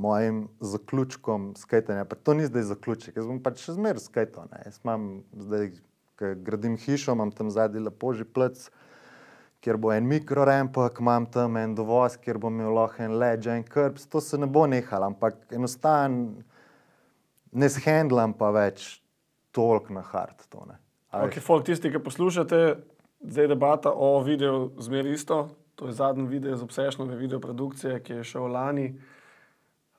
[0.00, 2.04] mojim zaključkom skajtanja.
[2.04, 4.48] Pa to ni zdaj zaključek, jaz bom pač še zmeraj skajtal.
[4.64, 5.74] Jaz imam zdaj,
[6.16, 8.62] ko gradim hišo, imam tam zadnji lepo že plec,
[9.60, 13.66] kjer bo en mikrorempak, imam tam en dovoz, kjer bom imel lahko en ledge, en
[13.66, 16.40] krps, to se ne bo nehalo, ampak enostavno
[17.52, 19.02] ne shendlam pa več
[19.52, 20.64] toliko na hard to.
[20.64, 20.80] Ne.
[21.10, 22.64] A Ok, folk, tisti, ki poslušate,
[23.20, 25.40] zdaj debata o videu zmeraj isto.
[25.76, 28.92] To je zadnji video z obsežnove videoprodukcije, ki je šel lani.
[28.92, 29.19] La-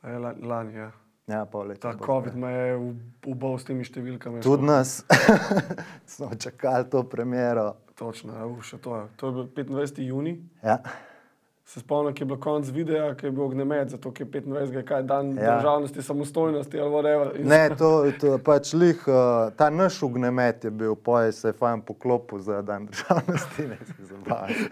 [0.03, 0.91] lani, ja.
[1.29, 2.39] Ja, pol leta Ta COVID ja.
[2.39, 2.95] me je
[3.29, 4.41] ubal s temi številkami.
[4.43, 4.97] Tudi nas
[6.11, 7.75] smo čakali to premjero.
[7.95, 9.05] Točno, ja, še to je.
[9.21, 10.01] To je bil 25.
[10.09, 10.35] juni.
[10.65, 10.79] Ja.
[11.65, 14.84] Se spomnim, ki je bil konc videa, ki je bil ognjemet, zato je 25.
[14.84, 15.58] kaj dan Ja.
[15.58, 17.39] državnosti, samostojnosti ali whatever.
[17.39, 19.13] In Ne, to, to pač lih, uh,
[19.54, 24.04] ta naš ognjemet je bil, poje se je fajn poklopil za dan državnosti, ne se
[24.04, 24.69] zabavati.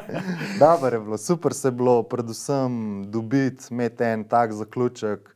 [0.60, 2.70] Dobro je bilo, super se je bilo, predvsem
[3.04, 5.34] dobiti, imeti en tak zaključek.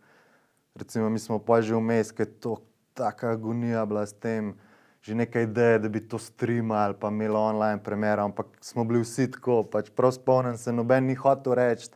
[0.75, 2.57] Recimo, mi smo pa že vmes, ker je to
[2.95, 4.55] taka agonija bila s tem,
[5.03, 9.31] že nekaj ideje, da bi to streamali, pa imeli online premjero, ampak smo bili vsi
[9.31, 11.91] tako, pač prav spomnim se, noben ni hotel reči.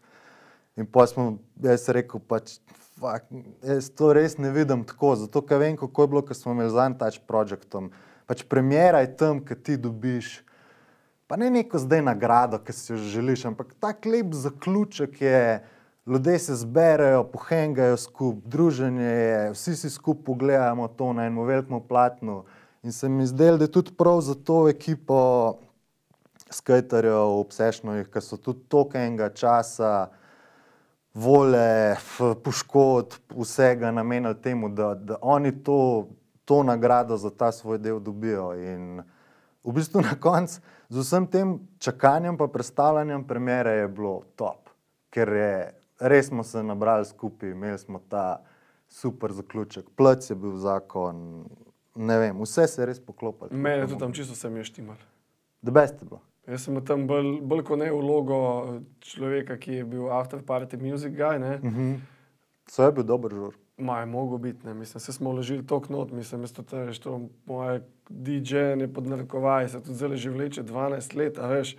[0.76, 2.58] In pa smo, jaz rekel, pač,
[2.98, 3.30] fuck,
[3.64, 6.72] jaz to res ne vidim tako, zato ker vem, kako je bilo, ko smo imeli
[6.74, 7.92] za Antač projektom.
[8.26, 10.42] Pač premjera je tam, ki ti dobiš.
[11.30, 15.40] Pa ne neko zdaj nagrado, ki si jo želiš, ampak tak lep zaključek je,
[16.06, 21.80] ljudje se zberejo, pohengajo skupaj, druženje je, vsi si skupaj pogledamo to na enem velikem
[21.88, 22.44] platnu.
[22.86, 25.16] In se mi zdelo, da je tudi prav za to ekipo
[26.50, 30.06] skaterjev, obsežnih, ki so tudi toliko enega časa,
[31.14, 31.96] vole,
[32.44, 36.06] poškodb, vsega namenili temu, da, da oni to,
[36.44, 38.52] to nagrado za ta svoj del dobijo.
[38.54, 39.02] In
[39.66, 44.70] v bistvu na koncu z vsem tem čakanjem in predstavljanjem premjere je bilo top,
[45.10, 48.44] ker je, res smo se nabrali skupaj, imeli smo ta
[48.88, 51.48] super zaključek, plc je bil zakon,
[51.96, 53.50] ne vem, vse se je res poklopilo.
[53.52, 54.96] Mene kot tudi tam čisto se mi je štimal.
[55.62, 56.20] The best je bilo.
[56.46, 58.38] Jaz sem tam bolj, bolj kot ne vlogo
[59.02, 61.40] človeka, ki je bil after party music guy.
[61.42, 61.56] Ne.
[61.62, 61.94] Mhm.
[62.70, 63.54] So je bil dober žur.
[63.78, 66.98] Ma je mogo biti, ne, mislim, se smo vložili toliko not, mislim, jaz to, veš,
[66.98, 71.76] to moje DJ-je pod narekovaji se tudi zelo že vleče 12 let, a veš.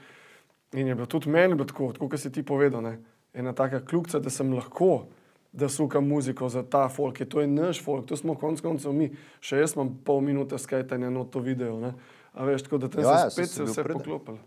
[0.74, 3.00] In je bilo tudi meni bilo tako, kot si ti povedal, ne,
[3.34, 5.08] ena taka kljubca, da sem lahko,
[5.52, 8.94] da sukam muziko za ta folk, je to je naš folk, to smo konc koncev
[8.94, 11.94] mi, še jaz imam pol minute skajtanja na to video, ne.
[12.34, 14.02] A veš, tako da tam Ja, ja, se spet se vse preden.
[14.04, 14.38] poklopilo.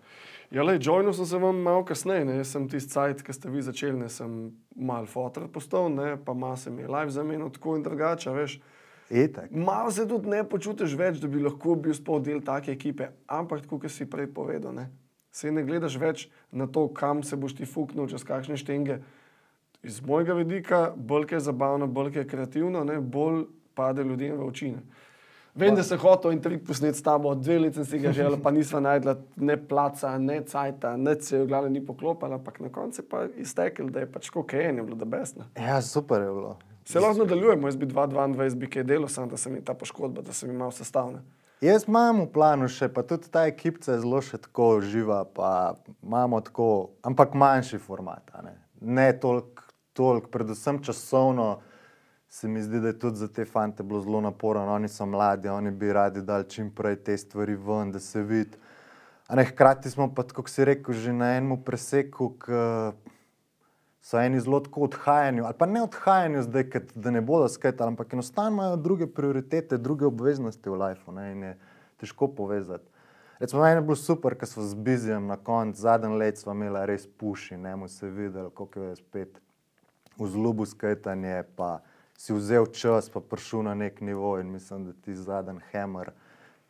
[0.50, 3.50] Ja, le, joinil sem se vam malo kasneje, ne, jaz sem tisti cajt, ki ste
[3.50, 7.50] vi začeli, ne, sem mal fotor postal, ne, pa malo se mi je live zamenil
[7.50, 8.60] tako in drugače, veš.
[9.10, 9.50] Etak.
[9.50, 13.62] Malo se tudi ne počutiš več, da bi lahko bil spol del take ekipe, ampak
[13.64, 14.90] tako, kot si prej povedal, ne.
[15.34, 19.00] Se ne gledaš več na to, kam se boš ti fuknil, čez kakšne štenge.
[19.82, 24.72] Iz mojega vidika, bolj je zabavno, bolj je kreativno, ne, bolj pade ljudem v oči.
[24.74, 24.82] Ne.
[25.54, 28.38] Vem, da se hotel in trik posnet s tabo, dve leti sem si ga želel,
[28.42, 32.68] pa nisva najdla ne placa, ne cajta, ne se v glavi ni poklopila, ampak na
[32.72, 35.48] koncu je pa iztekel, da je pač kokain, je bilo da besno.
[35.58, 36.58] Ja, super je bilo.
[36.84, 40.22] Se lahko nadaljujemo, jaz bi 2-22 bi kaj delal, samo da se mi ta poškodba,
[40.22, 41.20] da se mi malo sestavlja.
[41.60, 45.74] Jaz imam v planu še, pa tudi ta ekipa je zelo še tako živa, pa
[46.00, 46.68] imamo tako,
[47.02, 48.30] ampak manjši format.
[48.44, 49.59] Ne, ne toliko,
[50.00, 51.60] tolik, predvsem časovno
[52.28, 54.64] se mi zdi, da je tudi za te fante bilo zelo naporno.
[54.72, 58.56] Oni so mladi, oni bi radi dali čim prej te stvari ven, da se vidi.
[59.30, 62.62] Ne, hkrati smo pa, kot si rekel, že na enem preseku, ki
[64.00, 67.92] so eni zelo tako odhajanju, ali pa ne odhajanju zdaj, ker, da ne bodo skajtali,
[67.92, 71.52] ampak enostavno imajo druge prioritete, druge obveznosti v lifeu ne, in je
[72.00, 72.88] težko povezati.
[73.40, 76.86] Recimo, meni je bilo super, ker smo z Bizijem na koncu, zadnji let smo imeli
[76.86, 79.40] res puši, ne mu se videli, kako je spet
[80.20, 81.80] v zlubu skajtanje, pa
[82.18, 86.12] si vzel čas, pa prišel na nek nivo in mislim, da ti zadnji hammer,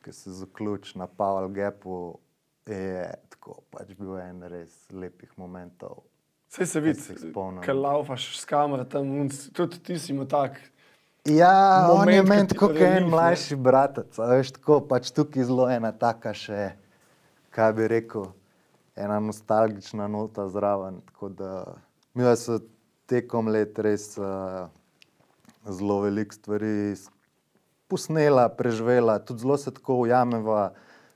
[0.04, 2.18] ki se zaključi na Pavel Gepu,
[2.66, 6.04] je tako pač bil en res lepih momentov.
[6.50, 7.62] Vse se Jaz vidi, se jih spomnim.
[7.62, 10.60] ker laufaš s kamero tam, tudi ti si mu tak.
[11.24, 15.44] Ja, on je Moment, meni tako kot en mlajši bratec, a veš, tako pač tukaj
[15.44, 16.70] zelo ena taka še,
[17.54, 18.30] kaj bi rekel,
[18.96, 21.02] ena nostalgična nota zraven.
[21.12, 21.50] Tako da
[22.14, 22.58] mi smo
[23.10, 24.68] tekom let res uh,
[25.66, 26.94] zelo veliko stvari
[27.90, 30.70] posnela, preživela, tudi zelo se tako ujameva.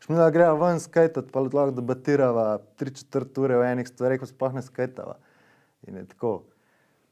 [0.04, 4.52] Šmila greva ven skajtati, pa lahko debatirava tri četrt ure o enih stvareh, ko sploh
[4.52, 5.14] ne skajtava.
[5.88, 6.34] In je tako,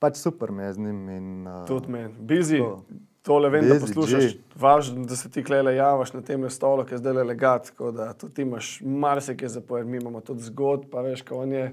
[0.02, 1.00] pač super mi je z njim.
[1.08, 2.12] In, uh, Tudi meni.
[2.18, 3.00] Bizi, Tako.
[3.22, 4.34] tole vem, da Busy, poslušaš.
[4.34, 4.60] G.
[4.60, 7.94] Važno, da se ti klele javaš na tem stolu, ki je zdaj le legat, tako
[7.96, 9.90] da tudi imaš marsikaj za povedati.
[9.90, 11.70] Mi imamo tudi zgodb, pa veš, ko on je,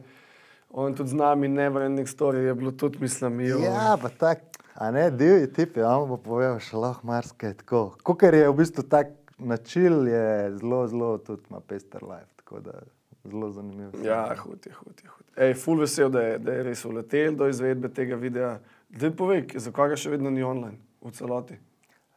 [0.69, 3.59] on tudi z nami, neverending story je bilo tudi, mislim, jo.
[3.59, 4.41] Ja, pa tako,
[4.73, 7.81] a ne, divji tip je, on bo povedal še lahko marsikaj tako.
[8.03, 12.81] Kukar je v bistvu tak način, je zelo, zelo tudi ima pester life, tako da
[13.23, 13.89] zelo zanimiv.
[14.03, 15.09] Ja, hud je, hud je.
[15.09, 15.25] Hud.
[15.37, 18.59] Ej, ful vesel, da je, da je res uletel do izvedbe tega videa.
[18.95, 21.59] Zdaj povej, za koga še vedno ni online, v celoti.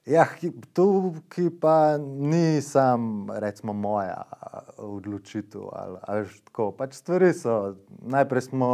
[0.07, 0.27] Ja,
[0.73, 5.63] tukaj pa ni sam, recimo, moja a, odločitev.
[5.73, 7.77] Ali, ali tako, pač stvari so.
[8.03, 8.71] Najprej smo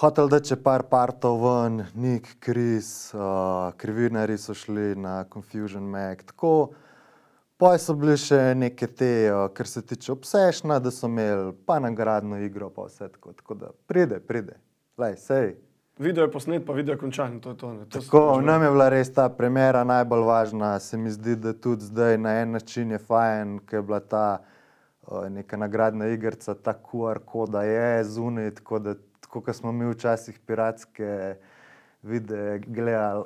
[0.00, 6.24] hoteli, da če par partov ven, Nik, Kris, uh, krivinari so šli na Confusion Mac.
[6.32, 6.54] Tako,
[7.60, 11.76] Poj so bili še neke te, uh, kar se tiče obsešna, da so imeli pa
[11.78, 13.36] nagradno igro, pa vse tako.
[13.36, 14.56] Tako da pride, pride.
[14.98, 15.54] Lej, sej.
[15.98, 17.40] Video je posnet, pa video je končan.
[17.40, 17.84] To je to, ne.
[17.86, 20.78] to Tako, nam je bila res ta premjera najbolj važna.
[20.80, 24.26] Se mi zdi, da tudi zdaj na en način je fajn, ker je bila ta
[25.06, 29.86] uh, neka nagradna igrica, ta QR koda je zunaj, tako da tako kot smo mi
[29.90, 31.36] včasih piratske
[32.02, 33.24] videe gledali,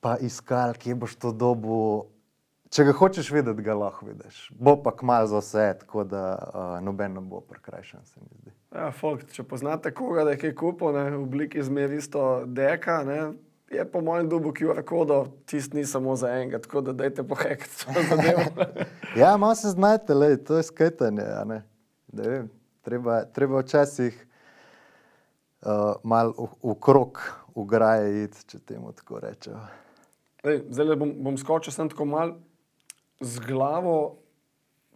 [0.00, 2.06] pa iskali, kje boš to dobu.
[2.72, 4.46] Če ga hočeš videti, ga lahko vidiš.
[4.56, 8.55] Bo pa kmal za vse, tako da uh, noben ne bo prekrajšan, se mi zdi.
[8.76, 12.98] Ja, folk, če poznate koga, da je kaj kupil, ne, v obliki zmeri isto deka,
[13.04, 13.20] ne,
[13.72, 17.86] je po mojem dubu QR kodo, tist ni samo za enega, tako da dajte pohekati.
[19.20, 21.24] Ja, malo se znajte, le, to je skajtanje.
[22.12, 22.50] vem,
[22.82, 24.26] Treba, treba včasih
[25.62, 27.18] uh, malo v- okrog
[27.54, 29.64] ograje iti, če temu tako rečemo.
[30.44, 32.36] Ej, zdaj bom, bom skočil sem tako mal
[33.20, 34.20] z glavo,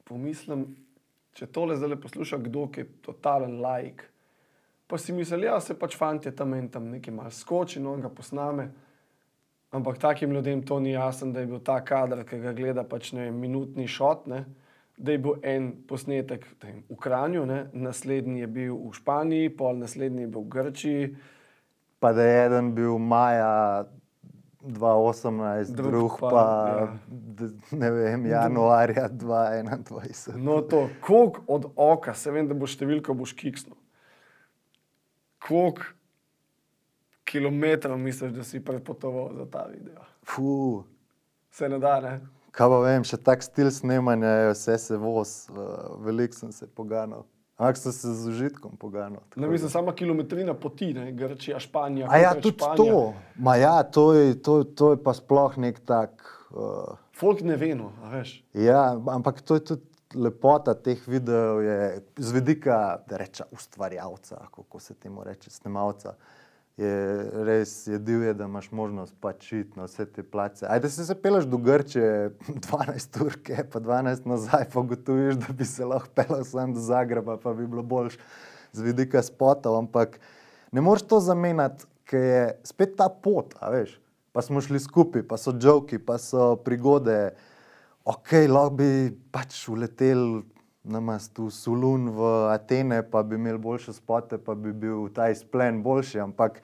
[0.04, 0.76] pomislim,
[1.34, 4.04] če tole zdaj posluša kdo, ki je totalen laik.
[4.90, 8.02] Pa si misli, ja, se pač fantje tam in tam nekaj mal skoči, no in
[8.02, 8.70] ga posname.
[9.70, 13.12] Ampak takim ljudem to ni jasno, da je bil ta kader, ki ga gleda pač
[13.14, 14.44] ne vem, minutni šot, ne?
[15.00, 17.60] da je bil en posnetek ne vem, v Kranju, ne?
[17.72, 21.12] naslednji je bil v Španiji, pol naslednji je bil v Grčiji,
[22.00, 23.84] Pa da je eden bil maja
[24.60, 26.44] 2018, Drug drug, pa, pa,
[26.80, 27.48] ja.
[27.72, 30.36] ne vem, januarja 2021.
[30.36, 33.78] No, to, koliko od oka, se vem, da bo številka boš kiksnil.
[35.40, 35.88] Koliko
[37.24, 40.04] kilometrov misliš, da si prepotoval za ta video?
[40.28, 40.84] Fuh.
[41.50, 42.18] Se ne da, ne?
[42.50, 45.34] Kaj pa vem, še tak stil snemanja je, vse se voz,
[46.02, 47.24] veliko sem se poganal.
[47.60, 51.12] Ampak sem se z užitkom tako Ne da- mislim, sama kilometrina poti, ne?
[51.12, 52.06] Grčija, Španija.
[52.10, 52.92] A ja, tudi Španija.
[52.94, 53.14] to.
[53.36, 56.24] Ma ja, to je, to, to je pa sploh nek tak.
[56.50, 58.40] Uh, Folk ne ve, no, veš.
[58.56, 64.80] ja, ampak to je tudi lepota teh videov, je z vidika, da reče, ustvarjalca, kako
[64.80, 66.14] se temu reče, snemalca.
[66.78, 66.90] Je
[67.44, 70.64] res je divje, da imaš možnost pač iti na vse te place.
[70.68, 72.30] Ajde, se se peleš do Grče
[72.66, 73.36] 12 ur,
[73.72, 77.66] pa 12 nazaj, pa gotoviš, da bi se lahko pelal sam do Zagreba, pa bi
[77.66, 78.16] bilo boljš
[78.72, 80.20] z vidika spotov, ampak
[80.72, 83.98] ne moreš to zamenjati, ker je spet ta pot, a veš.
[84.32, 87.32] Pa smo šli skupaj, pa so žoki, pa so prigode.
[88.06, 90.44] Ok, lahko bi pač uletel
[90.84, 95.82] na mestu Sulun v Atene, pa bi imeli boljše spote, pa bi bil ta izplen
[95.82, 96.62] boljši, ampak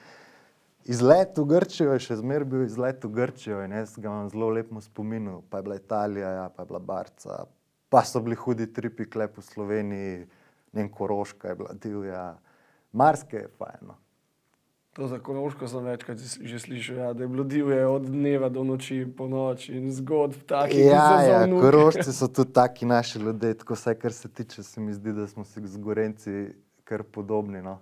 [0.84, 4.48] izlet v Grčijo je še zmeraj bil izlet v Grčijo in jaz ga imam zelo
[4.56, 5.42] lepo spominu.
[5.50, 7.44] Pa je bila Italija, ja, pa je bila Barca,
[7.92, 10.26] pa so bili hudi tripi klep v Sloveniji,
[10.72, 12.24] njen Koroška je bila divja,
[12.92, 14.05] Marske je fajno.
[14.96, 18.64] To za Koroško sem večkrat že- slišal, ja, da je bilo divje od dneva do
[18.64, 20.86] noči, po noči in zgodb takih.
[20.86, 21.60] Ja, ja, vnuke.
[21.68, 25.26] korošci so tudi taki naši ljudje, tako vse, kar se tiče, se mi zdi, da
[25.26, 26.54] smo si z Gorenci
[26.84, 27.62] kar podobni.
[27.62, 27.78] No?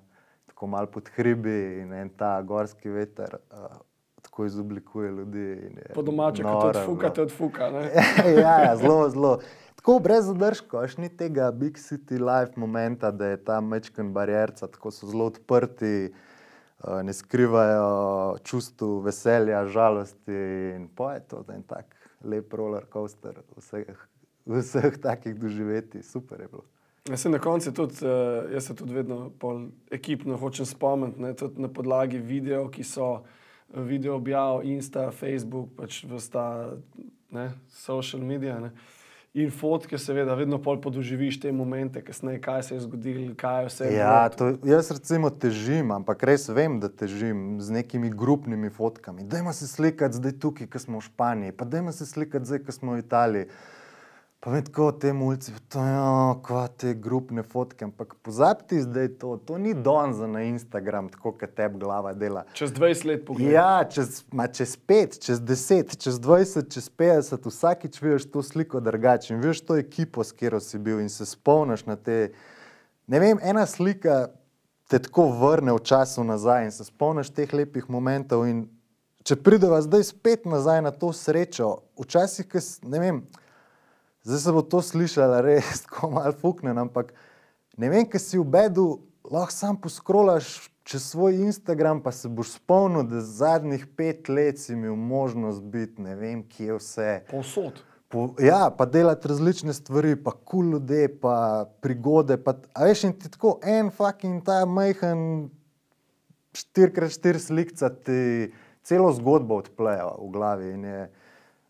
[0.46, 3.78] Tako malo pod hribi in en ta gorski veter uh,
[4.22, 5.52] tako izoblikuje ljudi.
[5.70, 7.70] in Po domače, ko noro te je odfuka.
[7.70, 7.90] Ne?
[8.42, 9.38] ja, ja, zelo, zelo.
[9.76, 14.66] Tako brez zadržkov, až ni tega big city life momenta, da je tam mečken barjerca,
[14.66, 16.33] tako so zelo odprti, uh,
[17.02, 20.40] ne skrivajo čustv veselja, žalosti
[20.76, 23.96] in je to en tak lep roller coaster vseh,
[24.46, 26.64] vseh takih doživetij, super je bilo.
[27.08, 31.34] Jaz se na koncu tudi, uh, jaz se tudi vedno pol ekipno hočem spomniti, ne,
[31.36, 36.76] tudi na podlagi videov, ki so eh, video objav, Insta, Facebook, pač vsta
[37.68, 38.56] social media.
[38.60, 38.70] Ne.
[39.34, 43.66] In fotke, seveda, vedno pol podoživiš te momente, kasneje, kaj se je zgodilo, kaj je
[43.66, 43.88] vse.
[43.90, 49.26] Ja, to, jaz recimo težim, ampak res vem, da težim z nekimi grupnimi fotkami.
[49.26, 52.76] Dajmo se slikati zdaj tukaj, ko smo v Španiji, pa dajmo se slikati zdaj, ko
[52.78, 53.48] smo v Italiji.
[54.44, 56.00] Pa vem tako te mulci, to je
[56.44, 61.30] kva te grupne fotke, ampak pozabiti zdaj to, to ni don za na Instagram, tako
[61.32, 62.42] kot tebi glava dela.
[62.52, 63.54] Čez 20 let pogledaj.
[63.54, 68.82] Ja, čez, ma, čez 5, čez 10, čez 20, čez 50, vsakič vidiš to sliko
[68.84, 72.34] drugače in vidiš to ekipo, s katero si bil in se spomniš na te.
[73.06, 74.26] Ne vem, ena slika
[74.92, 78.44] te tako vrne v času nazaj in se spomniš teh lepih momentov.
[78.44, 78.66] in
[79.24, 82.44] Če prideva zdaj spet nazaj na to srečo, včasih,
[82.84, 83.22] ne vem,
[84.24, 87.14] zdaj se bo to slišalo res tako malo fuknen, ampak
[87.76, 88.88] ne vem, kaj si v bedu,
[89.30, 94.72] lahko sam poskrolaš čez svoj Instagram, pa se boš spomnil, da zadnjih pet let si
[94.72, 97.10] imel možnost biti, ne vem, kje vse.
[97.30, 97.80] Povsod.
[98.08, 102.36] Po, ja, pa delati različne stvari, pa kul cool ljudi, pa prigode.
[102.36, 105.48] Pa, a veš, in ti tako en fucking ta majhen
[106.54, 108.52] 4x4 slikca ti
[108.86, 110.70] celo zgodbo odplejo v glavi.
[110.76, 111.08] In je,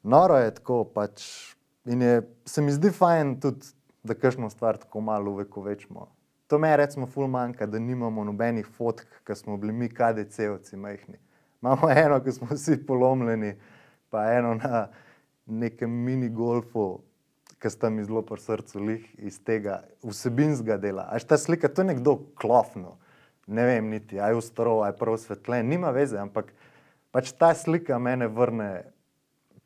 [0.02, 1.22] noro je tako pač.
[1.84, 3.72] In je, se mi zdi fajn tudi,
[4.04, 6.06] da kakšno stvar tako malo uvekovečimo.
[6.46, 11.18] To me recimo ful manjka, da nimamo nobenih fotk, ki smo bili mi KDC-ovci majhni.
[11.62, 13.54] Imamo eno, ki smo vsi polomljeni,
[14.10, 14.88] pa eno na
[15.46, 17.00] nekem mini golfu,
[17.58, 21.08] ki sta mi zelo pri srcu lih iz tega vsebinskega dela.
[21.12, 22.98] Až ta slika, to je nekdo klofno,
[23.46, 26.52] ne vem niti, aj v staro, aj prav svetlen, nima veze, ampak
[27.12, 28.84] pač ta slika mene vrne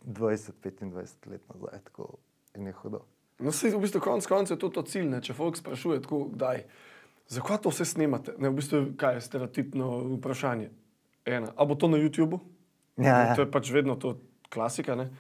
[0.09, 2.17] 20-25 let nazaj, tako
[2.57, 3.05] in je hudo.
[3.39, 5.07] No, se v bistvu konec koncev je to, to cilj.
[5.13, 5.21] Ne?
[5.23, 6.65] Če folk sprašuje, tako, kdaj,
[7.31, 8.35] zakaj to vse snemate?
[8.41, 10.73] Ne, v bistvu, kaj je stereotipno vprašanje?
[11.29, 12.41] Ena, a bo to na YouTubu?
[12.99, 13.37] Ja, ja.
[13.39, 14.17] To je pač vedno to
[14.51, 14.97] klasika.
[14.99, 15.13] Ne?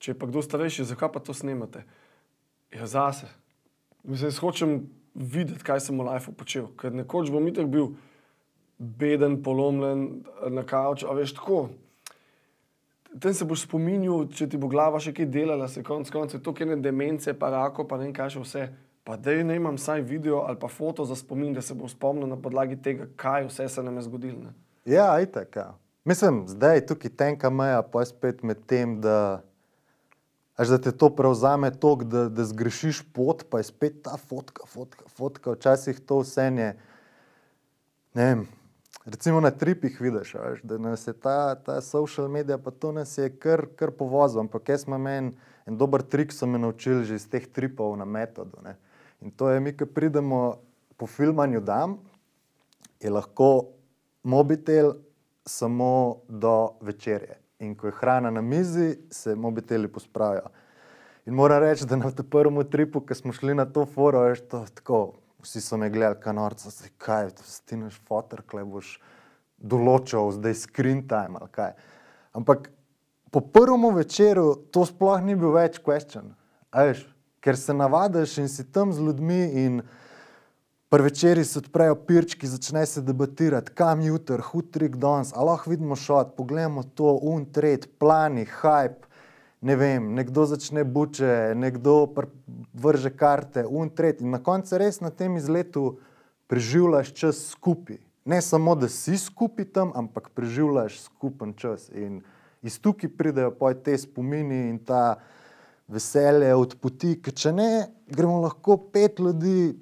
[0.00, 1.84] Če je pa kdo starejši, zakaj pa to snemate?
[2.72, 3.28] Ja, zase.
[4.06, 4.78] Mislim, jaz hočem
[5.14, 6.70] videti, kaj sem v lifeu počel.
[6.78, 7.92] Ker nekoč bom itek bil
[8.78, 11.68] beden, polomljen na kavču, a veš tako.
[13.20, 16.54] Tam se boš spominjal, če ti bo glava še kaj delala, se konc koncev, to
[16.58, 18.64] je ne demence, pa rako, pa ne vem kaj še vse.
[19.04, 22.28] Pa da ne imam vsaj video ali pa foto za spomin, da se bom spomnil
[22.30, 24.52] na podlagi tega, kaj vse se nam je zgodilo.
[24.86, 25.56] Ja, itak.
[25.56, 25.72] Ja.
[26.04, 29.42] Mislim, zdaj je tukaj tenka meja, pa je spet med tem, da,
[30.56, 34.66] až da te to prevzame tok, da, da zgrešiš pot, pa je spet ta fotka,
[34.70, 35.54] fotka, fotka.
[35.58, 36.72] Včasih to vse je,
[38.14, 38.46] ne vem,
[39.04, 43.18] recimo na tripih vidiš, veš, da nas je ta, ta social medija, pa to nas
[43.18, 44.40] je kar, kar povozil.
[44.40, 45.32] Ampak jaz imam en,
[45.66, 48.58] en dober trik, so me naučili že iz teh tripov na metodu.
[48.64, 48.76] Ne.
[49.20, 50.58] In to je, mi, ki pridemo
[50.96, 51.98] po filmanju dam,
[53.00, 53.74] je lahko
[54.22, 54.94] mobitel
[55.46, 57.38] samo do večerje.
[57.58, 60.50] In ko je hrana na mizi, se mobiteli pospravijo.
[61.26, 64.40] In moram reči, da na tem prvem tripu, ki smo šli na to foro, je
[64.48, 65.21] to tako.
[65.42, 67.30] Vsi so me gledali, kaj norca, zdaj kaj,
[67.66, 68.92] ti naš fotor, kaj boš
[69.58, 71.74] določal, zdaj screen time ali kaj.
[72.38, 72.70] Ampak
[73.34, 76.34] po prvem večeru to sploh ni bil več question.
[76.70, 77.02] a Veš,
[77.42, 79.82] ker se navadiš in si tam z ljudmi in
[80.92, 85.96] Pri večerji se odprejo pirčki, začne se debatirati, kam jutr, hutrik danes, ali lahko vidimo
[85.96, 89.08] šot, poglejmo to, untret, plani, hype,
[89.62, 92.10] ne vem, nekdo začne buče, nekdo
[92.74, 95.98] vrže karte, untret in na koncu res na tem izletu
[96.50, 98.00] preživljaš čas skupaj.
[98.24, 101.88] Ne samo, da si skupaj tam, ampak preživljaš skupen čas.
[101.94, 102.20] In
[102.62, 105.16] iz tukaj pridejo poj te spomini in ta
[105.88, 107.70] veselje od poti, ker če ne,
[108.06, 109.74] gremo lahko pet ljudi,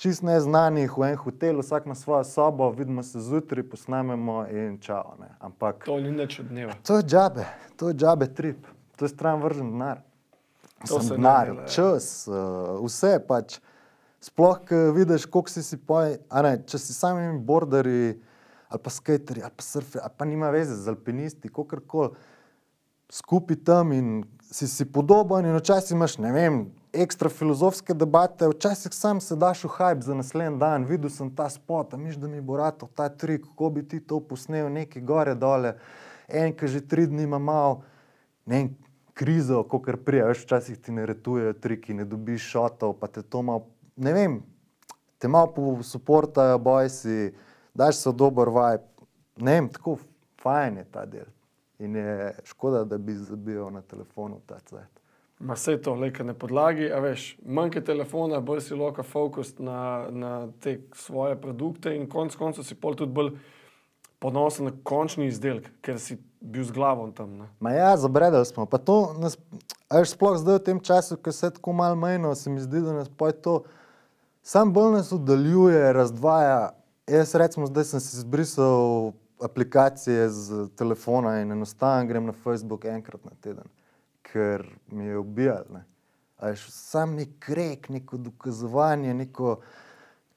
[0.00, 5.16] čist neznanih v en hotel, vsak na svojo sobo, vidimo se zjutraj, posnamemo in čao.
[5.20, 5.28] Ne.
[5.40, 6.76] Ampak To ni nič od dneva.
[6.84, 7.44] to je džabe,
[7.76, 8.66] to je džabe trip,
[9.00, 10.02] to je stran vržen denar.
[10.84, 13.56] Sem ne denar, čas, uh, vse pač.
[14.20, 18.18] Sploh, ko vidiš, koliko si si poj, a ne, če si samimi borderji
[18.70, 22.12] ali pa skaterji ali pa surferji, ali pa nima veze z alpinisti, kakorkoli,
[23.10, 24.10] skupaj tam in
[24.52, 26.60] si si podoben in včasih imaš, ne vem,
[26.92, 31.48] ekstra filozofske debate, včasih sam se daš v hype za naslednji dan, videl sem ta
[31.48, 35.34] spot, miš, da mi bo ratov ta trik, kako bi ti to posnel, neki gore
[35.34, 35.74] dole,
[36.28, 37.80] en, ki že tri dni ima malo,
[38.46, 38.70] ne vem,
[39.20, 43.20] krizo, ko kar prija, veš, včasih ti ne retujejo triki, ne dobiš šotov, pa te
[43.22, 43.66] to malo,
[44.00, 44.38] ne vem,
[45.20, 47.16] te malo posuportajo, boj si,
[47.76, 49.04] daš se dober vibe,
[49.44, 49.98] ne vem, tako
[50.40, 51.28] fajn je ta del.
[51.84, 54.88] In je škoda, da bi zabijal na telefonu ta cvet.
[55.40, 60.08] Ma vse to, leka na podlagi, a veš, manjke telefona, bolj si loka fokus na,
[60.10, 63.34] na te svoje produkte in konec koncev si pol tudi bolj
[64.20, 67.36] ponosen na končni izdelek, ker si bil z glavo tam.
[67.40, 67.50] Ne.
[67.60, 68.66] Ma ja, zabredali smo.
[68.66, 69.38] Pa to nas,
[69.88, 72.84] a veš, sploh zdaj v tem času, ko se tako malo menilo, se mi zdi,
[72.84, 73.54] da nas pa je to
[74.42, 76.70] sam bolj nas oddaljuje, razdvaja.
[77.06, 79.12] Jaz recimo zdaj sem si izbrisal
[79.42, 83.64] aplikacije z telefona in enostavno grem na Facebook enkrat na teden,
[84.22, 85.64] ker mi je ubijal.
[85.72, 85.84] Ne.
[86.36, 89.60] A veš, sam nek krek, neko dokazovanje, neko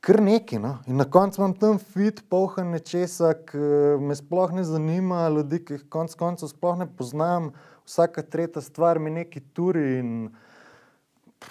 [0.03, 0.59] kar neki.
[0.59, 0.77] No?
[0.87, 3.67] In na koncu imam tam fit, polhan nečesa, ki
[4.03, 7.53] me sploh ne zanima, ljudi, ki jih konec koncev sploh ne poznam,
[7.87, 10.17] vsaka tretja stvar mi neki turi in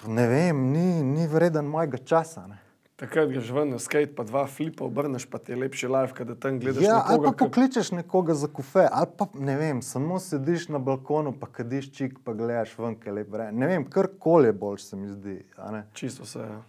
[0.07, 2.45] ne vem, ni, ni vreden mojega časa.
[2.49, 2.59] Ne?
[3.01, 6.29] Takrat greš ven na skate, pa dva flipa obrneš, pa ti je lepši live, kad
[6.39, 10.19] tam gledaš Ja, ali nekoga, pa pokličeš nekoga za kofe, ali pa ne vem, samo
[10.21, 13.57] sediš na balkonu, pa kadiš čik, pa gledaš ven, kaj lep vreme.
[13.59, 15.39] Ne vem, karkoli je boljš, se mi zdi.
[15.93, 16.45] čisto vse.
[16.45, 16.61] Ja.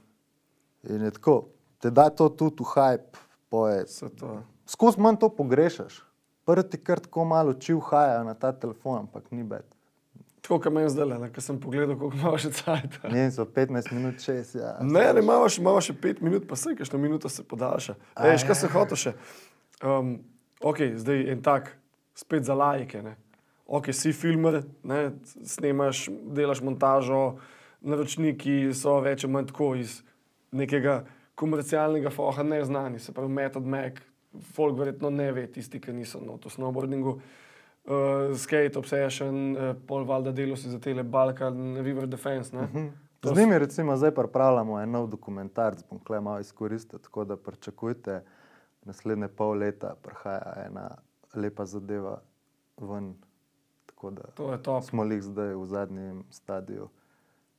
[0.96, 1.53] In je tako,
[1.84, 3.18] te da to tudi v hype,
[4.16, 4.40] to.
[4.66, 6.00] Skozi manj to pogrešaš.
[6.48, 9.64] Prvi ti kar tako malo oči vhajajo na ta telefon, ampak ni bed.
[10.40, 12.96] Tako kot meni zdaj, ko sem pogledal, koliko imaš še cajt.
[13.12, 14.56] Ne, so 15 minut, 6.
[14.56, 14.70] Ja.
[14.80, 17.96] Ne, ne, imaš, imaš še pet minut, pa se kakšno minuto se podaljša.
[18.16, 18.60] A Veš, kaj ja.
[18.60, 19.12] se hoče še?
[19.84, 20.14] Um,
[20.60, 21.68] ok, zdaj en tak,
[22.16, 23.02] spet za lajke.
[23.04, 23.18] Ne?
[23.64, 25.02] Ok, si filmer, ne,
[25.48, 26.06] snemaš,
[26.36, 27.22] delaš montažo,
[27.84, 29.98] naročniki so več ali manj tako iz
[30.52, 31.02] nekega
[31.34, 34.00] komercialnega foha neznani, se pravi Method Mac,
[34.54, 37.18] folk verjetno ne ve, tisti, ki niso na no, snowboardingu.
[37.84, 42.56] Uh, skate, obsession, uh, pol valjda delo si za tele Balkan, River Defense.
[42.56, 42.62] Ne?
[42.62, 42.86] Mhm.
[43.20, 47.36] To Z njimi recimo zdaj pripravljamo en nov dokumentarc, bom kle malo izkoristil, tako da
[47.36, 48.22] pričakujte,
[48.84, 50.90] naslednje pol leta prihaja ena
[51.34, 52.20] lepa zadeva
[52.76, 53.14] ven.
[53.86, 54.84] Tako da To je top.
[54.84, 56.88] smo jih zdaj v zadnjem stadiju,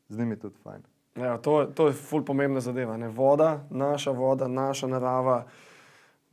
[0.09, 0.81] z njimi tudi fajn.
[1.15, 2.97] Ja, to, to je ful pomembna zadeva.
[2.97, 3.07] Ne?
[3.07, 5.45] Voda, naša voda, naša narava,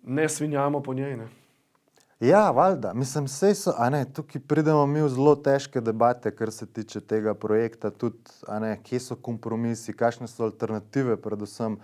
[0.02, 1.16] ne svinjamo po njej.
[1.16, 1.28] Ne?
[2.20, 6.50] Ja, valjda, mislim, vse so, a ne, tukaj pridemo mi v zelo težke debate, kar
[6.52, 11.76] se tiče tega projekta, tudi, a ne, kje so kompromisi, kakšne so alternative, predvsem.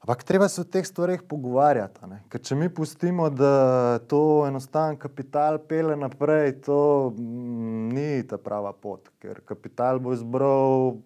[0.00, 2.06] Ampak treba se o teh stvarih pogovarjati.
[2.06, 2.22] ne.
[2.28, 8.72] Ker če mi pustimo, da to enostaven kapital pele naprej, to mm, ni ta prava
[8.72, 10.96] pot, ker kapital bo izbral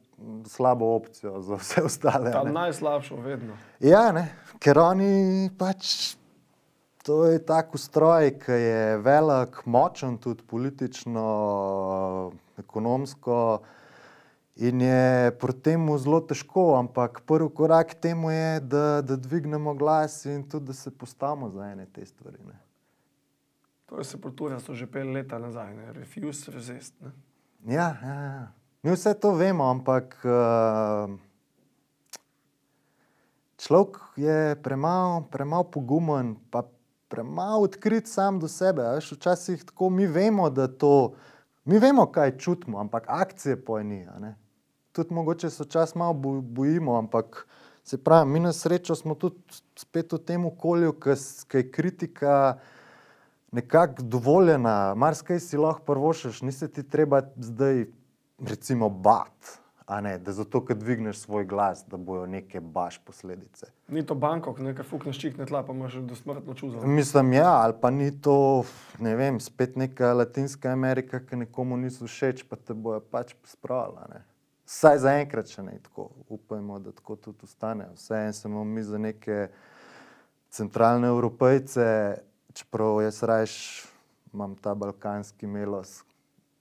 [0.47, 2.31] slabo opcijo za vse ostale.
[2.31, 2.53] a Ta ne.
[2.53, 3.57] najslabšo, vedno.
[3.81, 6.17] Ja, ne, ker oni pač.
[7.03, 11.23] To je tak ustroj, ki je velik, močen, tudi politično,
[12.61, 13.63] ekonomsko,
[14.61, 16.77] in je proti temu zelo težko.
[16.77, 21.49] Ampak prvi korak k temu je, da, da dvignemo glas in tudi, da se postavimo
[21.51, 22.39] za ene te stvari.
[22.47, 22.61] Ne.
[23.87, 25.93] To je sepultura, so že pet leta nazaj, ne?
[25.93, 26.95] refuse, resist.
[27.01, 27.11] Ne?
[27.75, 28.60] Ja, ja, ja.
[28.83, 31.13] Mi vse to vemo, ampak uh,
[33.61, 36.65] človek je premalo premal pogumen, pa
[37.13, 38.83] premalo odkrit sam do sebe.
[38.97, 41.13] Veš, včasih tako mi vemo, da to,
[41.69, 44.07] mi vemo, kaj čutimo, ampak akcije pojni.
[44.93, 47.47] Tudi mogoče se včasih malo bo- bojimo, ampak
[47.85, 49.37] se pravi, mi na srečo smo tudi
[49.77, 50.97] spet v tem okolju,
[51.49, 52.59] ki je kritika
[53.53, 57.91] nekako dovoljena, marsikaj si lahko prvošeš, nisi ti treba zdaj,
[58.49, 59.61] recimo, bat,
[60.01, 63.67] ne, da zato, ker dvigneš svoj glas, da bojo neke baš posledice.
[63.89, 66.87] Ni to Bangkok, nekaj fukneš čikne tla, pa imaš do smrtno čuzo.
[66.87, 68.65] Mislim, ja, ali pa ni to,
[68.99, 74.23] ne vem, spet neka Latinska Amerika, ki nekomu niso všeč, pa te bojo pač spravila.
[74.71, 77.89] Saj zaenkrat še ne tako, upajmo, da tako tudi ostane.
[77.97, 79.49] Vseeno se bomo mi za neke
[80.51, 81.87] centralne evropejce,
[82.55, 83.57] čeprav jaz rajš
[84.35, 86.05] imam ta balkanski melos,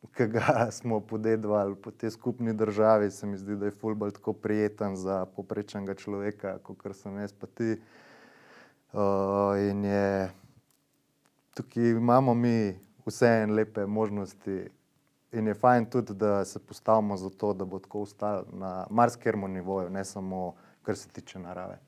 [0.07, 4.33] ki ga smo podedovali po tej skupni državi, se mi zdi, da je fulbol tako
[4.33, 7.77] prijeten za poprečnega človeka, kot sem jaz pa ti.
[8.93, 10.31] Uh, in je
[11.53, 14.69] tukaj imamo mi vseeno lepe možnosti,
[15.31, 19.47] in je fajn tudi, da se postavimo za to, da bo tako ostalo na marskermu
[19.47, 21.79] nivoju, ne samo kar se tiče narave.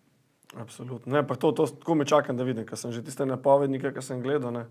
[0.56, 1.14] Absolutno.
[1.14, 4.22] Ne, to, to tako me čakam, da vidim, ker sem že tiste napovednike, ki sem
[4.22, 4.52] gledal.
[4.52, 4.66] Ne,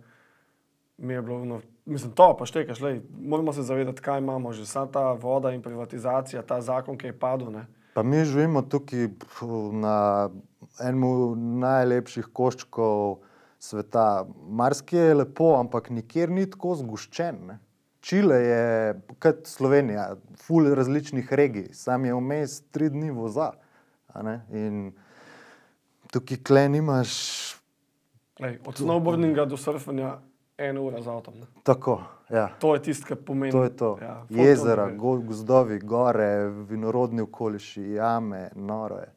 [1.00, 4.66] mi je bilo, no, mislim, to pa štekaš, lej, moramo se zavedati, kaj imamo, že
[4.66, 7.50] sama ta voda in privatizacija, ta zakon, ki je padel.
[7.52, 7.66] Ne.
[7.94, 9.08] Pa mi živimo tukaj
[9.72, 10.28] na
[10.80, 13.18] enem najlepših koščkov
[13.58, 14.26] sveta.
[14.48, 17.40] Marski je lepo, ampak nikjer ni tako zgoščen.
[17.48, 17.58] Ne.
[18.00, 23.52] Čile je kot Slovenija, ful različnih regij, sam je vmes tri dni voza.
[24.56, 24.92] In
[26.12, 27.12] tukaj kle nimaš
[28.40, 30.16] Lej, od snowboardinga do surfanja
[30.60, 31.40] ena ura z avtom.
[31.40, 31.46] Ne.
[31.64, 32.00] tako.
[32.30, 32.48] Ja.
[32.60, 33.52] To je tisto, kar pomeni.
[33.52, 33.98] To je to.
[34.02, 39.08] Ja, Jezera, go, gozdovi, gore, vinorodni okoliši, jame, noro je.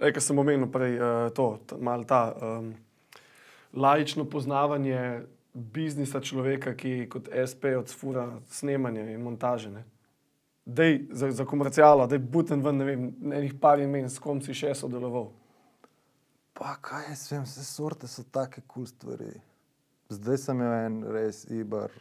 [0.00, 2.70] Ej, Kar sem omenil prej, uh, to, malo ta um,
[3.76, 9.70] laično poznavanje biznisa človeka, ki kot SP odsfura snemanje in montaže.
[9.70, 9.84] Ne.
[10.64, 14.40] Dej za, za komercijalo, da je buten ven, ne vem, enih par imen, s kom
[14.40, 15.28] si še sodeloval.
[16.56, 19.32] Pa kaj jaz vem, vse sorte so take kul cool stvari.
[20.10, 21.92] Zdaj sem imel en res iber,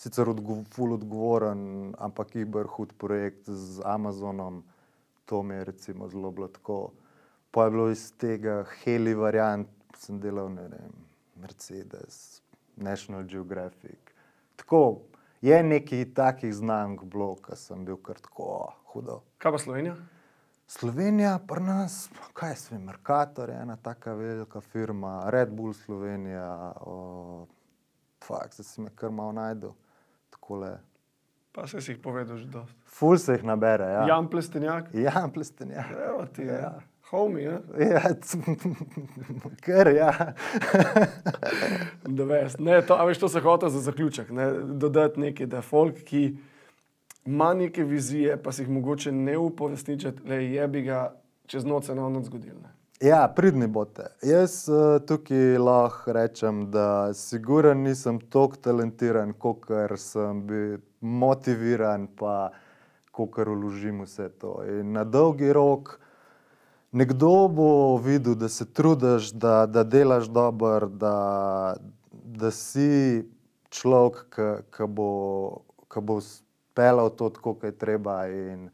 [0.00, 4.62] sicer odgo ful odgovoren, ampak iber hud projekt z Amazonom.
[5.28, 6.78] To mi je recimo zelo bilo tako.
[7.50, 9.68] Pa je bilo iz tega heli variant,
[10.00, 10.96] sem delal, ne vem,
[11.44, 12.40] Mercedes,
[12.76, 14.00] National Geographic.
[14.56, 15.02] Tako,
[15.44, 19.20] je nekaj takih znamk bilo, ki sem bil kar tako hudo.
[19.38, 19.98] Kaj pa Slovenija?
[20.66, 26.72] Slovenija, pri nas, kaj se vem, Mercator je ena taka velika firma, Red Bull Slovenija,
[26.80, 27.46] o,
[28.24, 29.74] fakt, zdaj si me kar malo najdel.
[30.30, 30.78] Takole.
[31.52, 32.78] Pa se si jih povedal že dosti.
[32.86, 33.84] Ful se jih nabere.
[33.84, 35.90] Ja, Jan Plestenjak, Jan Plestenjak.
[36.08, 36.54] evo ti, ja.
[36.54, 36.72] Ja.
[37.12, 37.60] Homie, ja.
[37.78, 38.00] Ja,
[39.66, 40.32] kar ja.
[42.08, 45.60] Da veš, ne, to, a veš, to se hoče za zaključek, ne, dodati nekaj, da
[45.62, 46.36] folk, ki
[47.24, 51.14] ima neke vizije, pa si jih mogoče ne upa uresničiti, le je bi ga
[51.46, 52.54] čez noč eno noč zgodil.
[52.62, 52.72] Ne.
[53.02, 54.04] Ja, pridni bote.
[54.22, 59.66] Jaz uh, tukaj lahko rečem, da siguren nisem tako talentiran, kot
[59.98, 62.52] sem bil motiviran, pa
[63.10, 64.60] kot vložim vse to.
[64.70, 65.98] In na dolgi rok
[66.92, 71.76] nekdo bo videl, da se trudiš, da, da delaš dobro, da,
[72.12, 73.24] da si
[73.70, 74.38] človek,
[74.70, 75.10] ki bo,
[75.90, 76.20] ki bo
[76.72, 78.26] speljal to tako, kot je treba.
[78.26, 78.70] In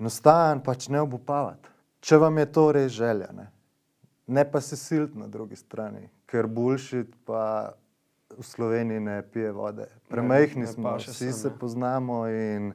[0.00, 1.68] enostavno pač ne obupavati.
[2.00, 3.48] Če vam je to res želja, ne,
[4.26, 7.72] ne pa se siliti na drugi strani, ker bullshit pa
[8.36, 9.88] v Sloveniji ne pije vode.
[10.08, 11.58] Premehni ne smo, paše vsi sem, se ne.
[11.58, 12.72] poznamo in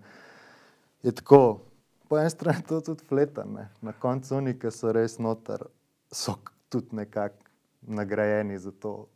[1.03, 1.61] je tako.
[2.09, 3.69] Po eni strani to tudi fletane.
[3.81, 5.63] Na koncu oni, ki so res noter,
[6.11, 6.35] so
[6.69, 7.47] tudi nekako
[7.87, 9.07] nagrajeni za to.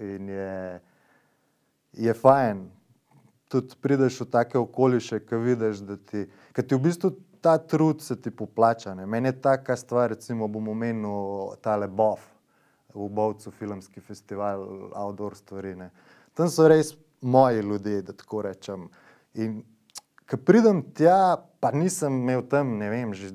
[0.00, 0.80] In je,
[1.92, 2.66] je fajn.
[3.52, 6.24] Tudi prideš v take okoliše, ki vidiš, da ti,
[6.56, 7.10] ti v bistvu
[7.42, 8.94] ta trud se ti poplača.
[8.94, 9.06] Ne.
[9.06, 12.24] Meni je taka stvar, recimo bom omenil tale BOF,
[12.94, 15.74] v Bovcu filmski festival, outdoor stvari.
[15.76, 15.90] Ne.
[16.34, 18.88] Tam so res moji ljudje, da tako rečem.
[19.34, 19.62] In
[20.30, 23.32] ko pridem tja, pa nisem imel tam, ne vem, že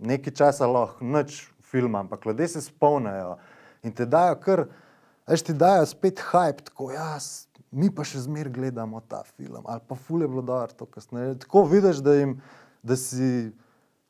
[0.00, 3.36] nekaj časa lahko nič filma, ampak ljudje se spomnijo
[3.82, 4.64] in te dajo kar,
[5.28, 9.82] veš, ti dajo spet hype, tako jaz, mi pa še zmer gledamo ta film, ali
[9.86, 11.38] pa ful je bilo dobro to kasneje.
[11.44, 12.36] Tako vidiš, da jim,
[12.82, 13.50] da si,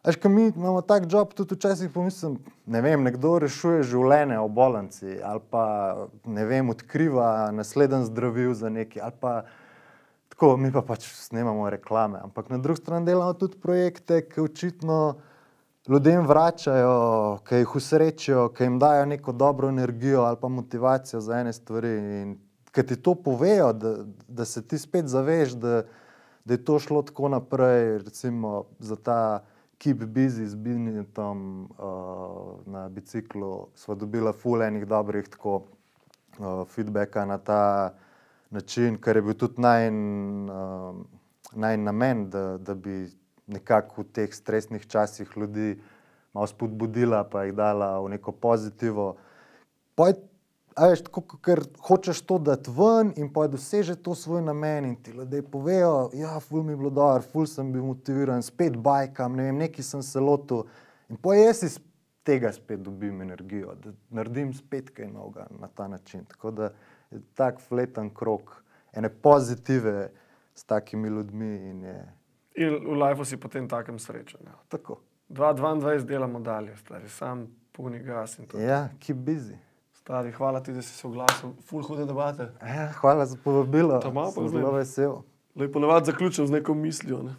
[0.06, 4.52] veš, ko mi imamo tak job, tudi včasih pomislim, ne vem, nekdo rešuje življenje v
[4.56, 5.64] bolnici, ali pa,
[6.24, 9.34] ne vem, odkriva nasleden zdravil za neki, ali pa
[10.32, 15.00] tako, mi pa pač snemamo reklame, ampak na drugi strani delamo tudi projekte, ki očitno
[15.90, 21.40] ljudem vračajo, ki jih usrečijo, ki jim dajo neko dobro energijo ali pa motivacijo za
[21.40, 21.92] ene stvari.
[22.22, 22.38] In
[22.72, 23.96] ki ti to povejo, da,
[24.28, 25.82] da se ti spet zaveš, da,
[26.44, 29.44] da je to šlo tako naprej, recimo za ta
[29.78, 35.62] Keep Busy z Binitom uh, na biciklu, sva dobila ful enih dobrih tako
[36.38, 37.94] uh, feedbacka na ta
[38.50, 39.96] način, kar je bil tudi najn,
[40.50, 41.00] uh,
[41.52, 43.08] najn namen, da, da bi
[43.46, 45.80] nekako v teh stresnih časih ljudi
[46.34, 49.14] malo spodbudila, pa jih dala v neko pozitivo.
[49.96, 50.14] Poj,
[50.76, 54.96] a veš, tako, ker hočeš to dati ven in pa doseže to svoj namen in
[54.96, 59.36] ti ljudje povejo, ja, ful mi je bilo dobro, ful sem bil motiviran, spet bajkam,
[59.36, 60.64] ne vem, neki sem se lotil
[61.08, 61.78] in pa jaz iz
[62.22, 66.24] tega spet dobim energijo, da naredim spet kaj novega na ta način.
[66.24, 66.72] Tako da
[67.10, 68.62] je tak fleten krok
[68.92, 70.10] ene pozitive
[70.54, 72.00] s takimi ljudmi in je
[72.54, 74.40] In v lifeu si potem takem srečen.
[74.44, 74.58] Ja.
[74.68, 75.00] tako.
[75.30, 78.58] 2-22 delamo dalje, stari, sam puni gas in to.
[78.58, 79.54] Ja, keep busy.
[80.10, 81.50] Stari, hvala ti, da si se oglasil.
[81.62, 82.48] Ful hude debate.
[82.62, 84.00] Ja, hvala za povabilo.
[84.34, 85.12] Sem zelo vesel.
[85.54, 87.22] Lej ponavadi zaključim z neko mislijo.
[87.22, 87.34] Ne?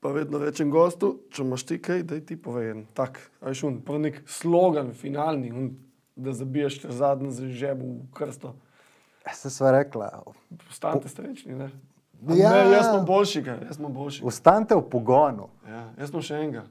[0.00, 3.80] Pa vedno rečem gostu, če imaš ti kaj, da ti povej en tak, ajš un,
[3.82, 5.72] prav nek slogan, finalni, un,
[6.14, 8.54] da zabiješ te zadnji z žeb v krsto.
[9.34, 10.12] Se sva rekla,
[10.68, 11.72] Postanite srečni, ne?
[12.38, 12.52] Ja.
[12.54, 14.22] Ne, jaz sem boljši, jaz sem boljši.
[14.24, 15.50] ostanite v pogonu.
[15.66, 16.68] Ja, jaz sem še enega.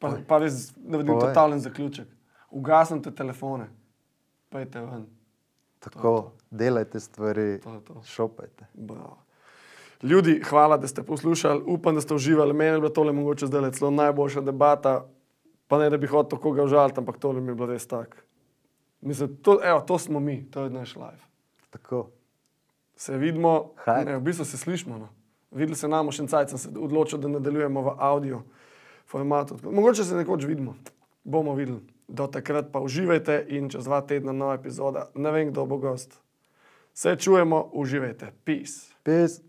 [0.00, 1.34] Pa, pa res naredim Povej.
[1.34, 2.08] totalen zaključek.
[2.48, 3.68] Ugasnite telefone,
[4.50, 5.06] pejte ven.
[5.78, 8.02] Tako, delajte stvari, To to.
[8.06, 8.66] šopajte.
[8.74, 9.18] Bravo.
[10.02, 11.62] Ljudje, hvala, da ste poslušali.
[11.66, 12.52] Upam, da ste uživali.
[12.52, 15.06] Meni je bila tole mogoče zdaj celo najboljša debata.
[15.68, 18.16] Pa ne, da bi hotel koga užaliti, ampak tole mi je bilo res tako.
[19.00, 21.24] Mislim, to, evo, to smo mi, to je naš life.
[21.70, 22.10] Tako.
[22.96, 24.98] Se vidimo, ne, v bistvu se slišimo.
[24.98, 25.08] No.
[25.50, 28.42] Videli se nam še en cajt, sem se odločil, da nadaljujemo v audio
[29.06, 29.56] formatu.
[29.56, 30.74] Tako, Mogoče se nekoč vidimo,
[31.24, 31.80] bomo videli.
[32.08, 35.10] Do takrat pa uživajte in čez dva tedna nova epizoda.
[35.14, 36.16] Ne vem, kdo bo gost.
[36.94, 38.32] Se čujemo, uživajte.
[38.44, 38.96] Peace.
[39.02, 39.48] Peace.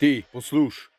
[0.00, 0.90] Ti, posluš,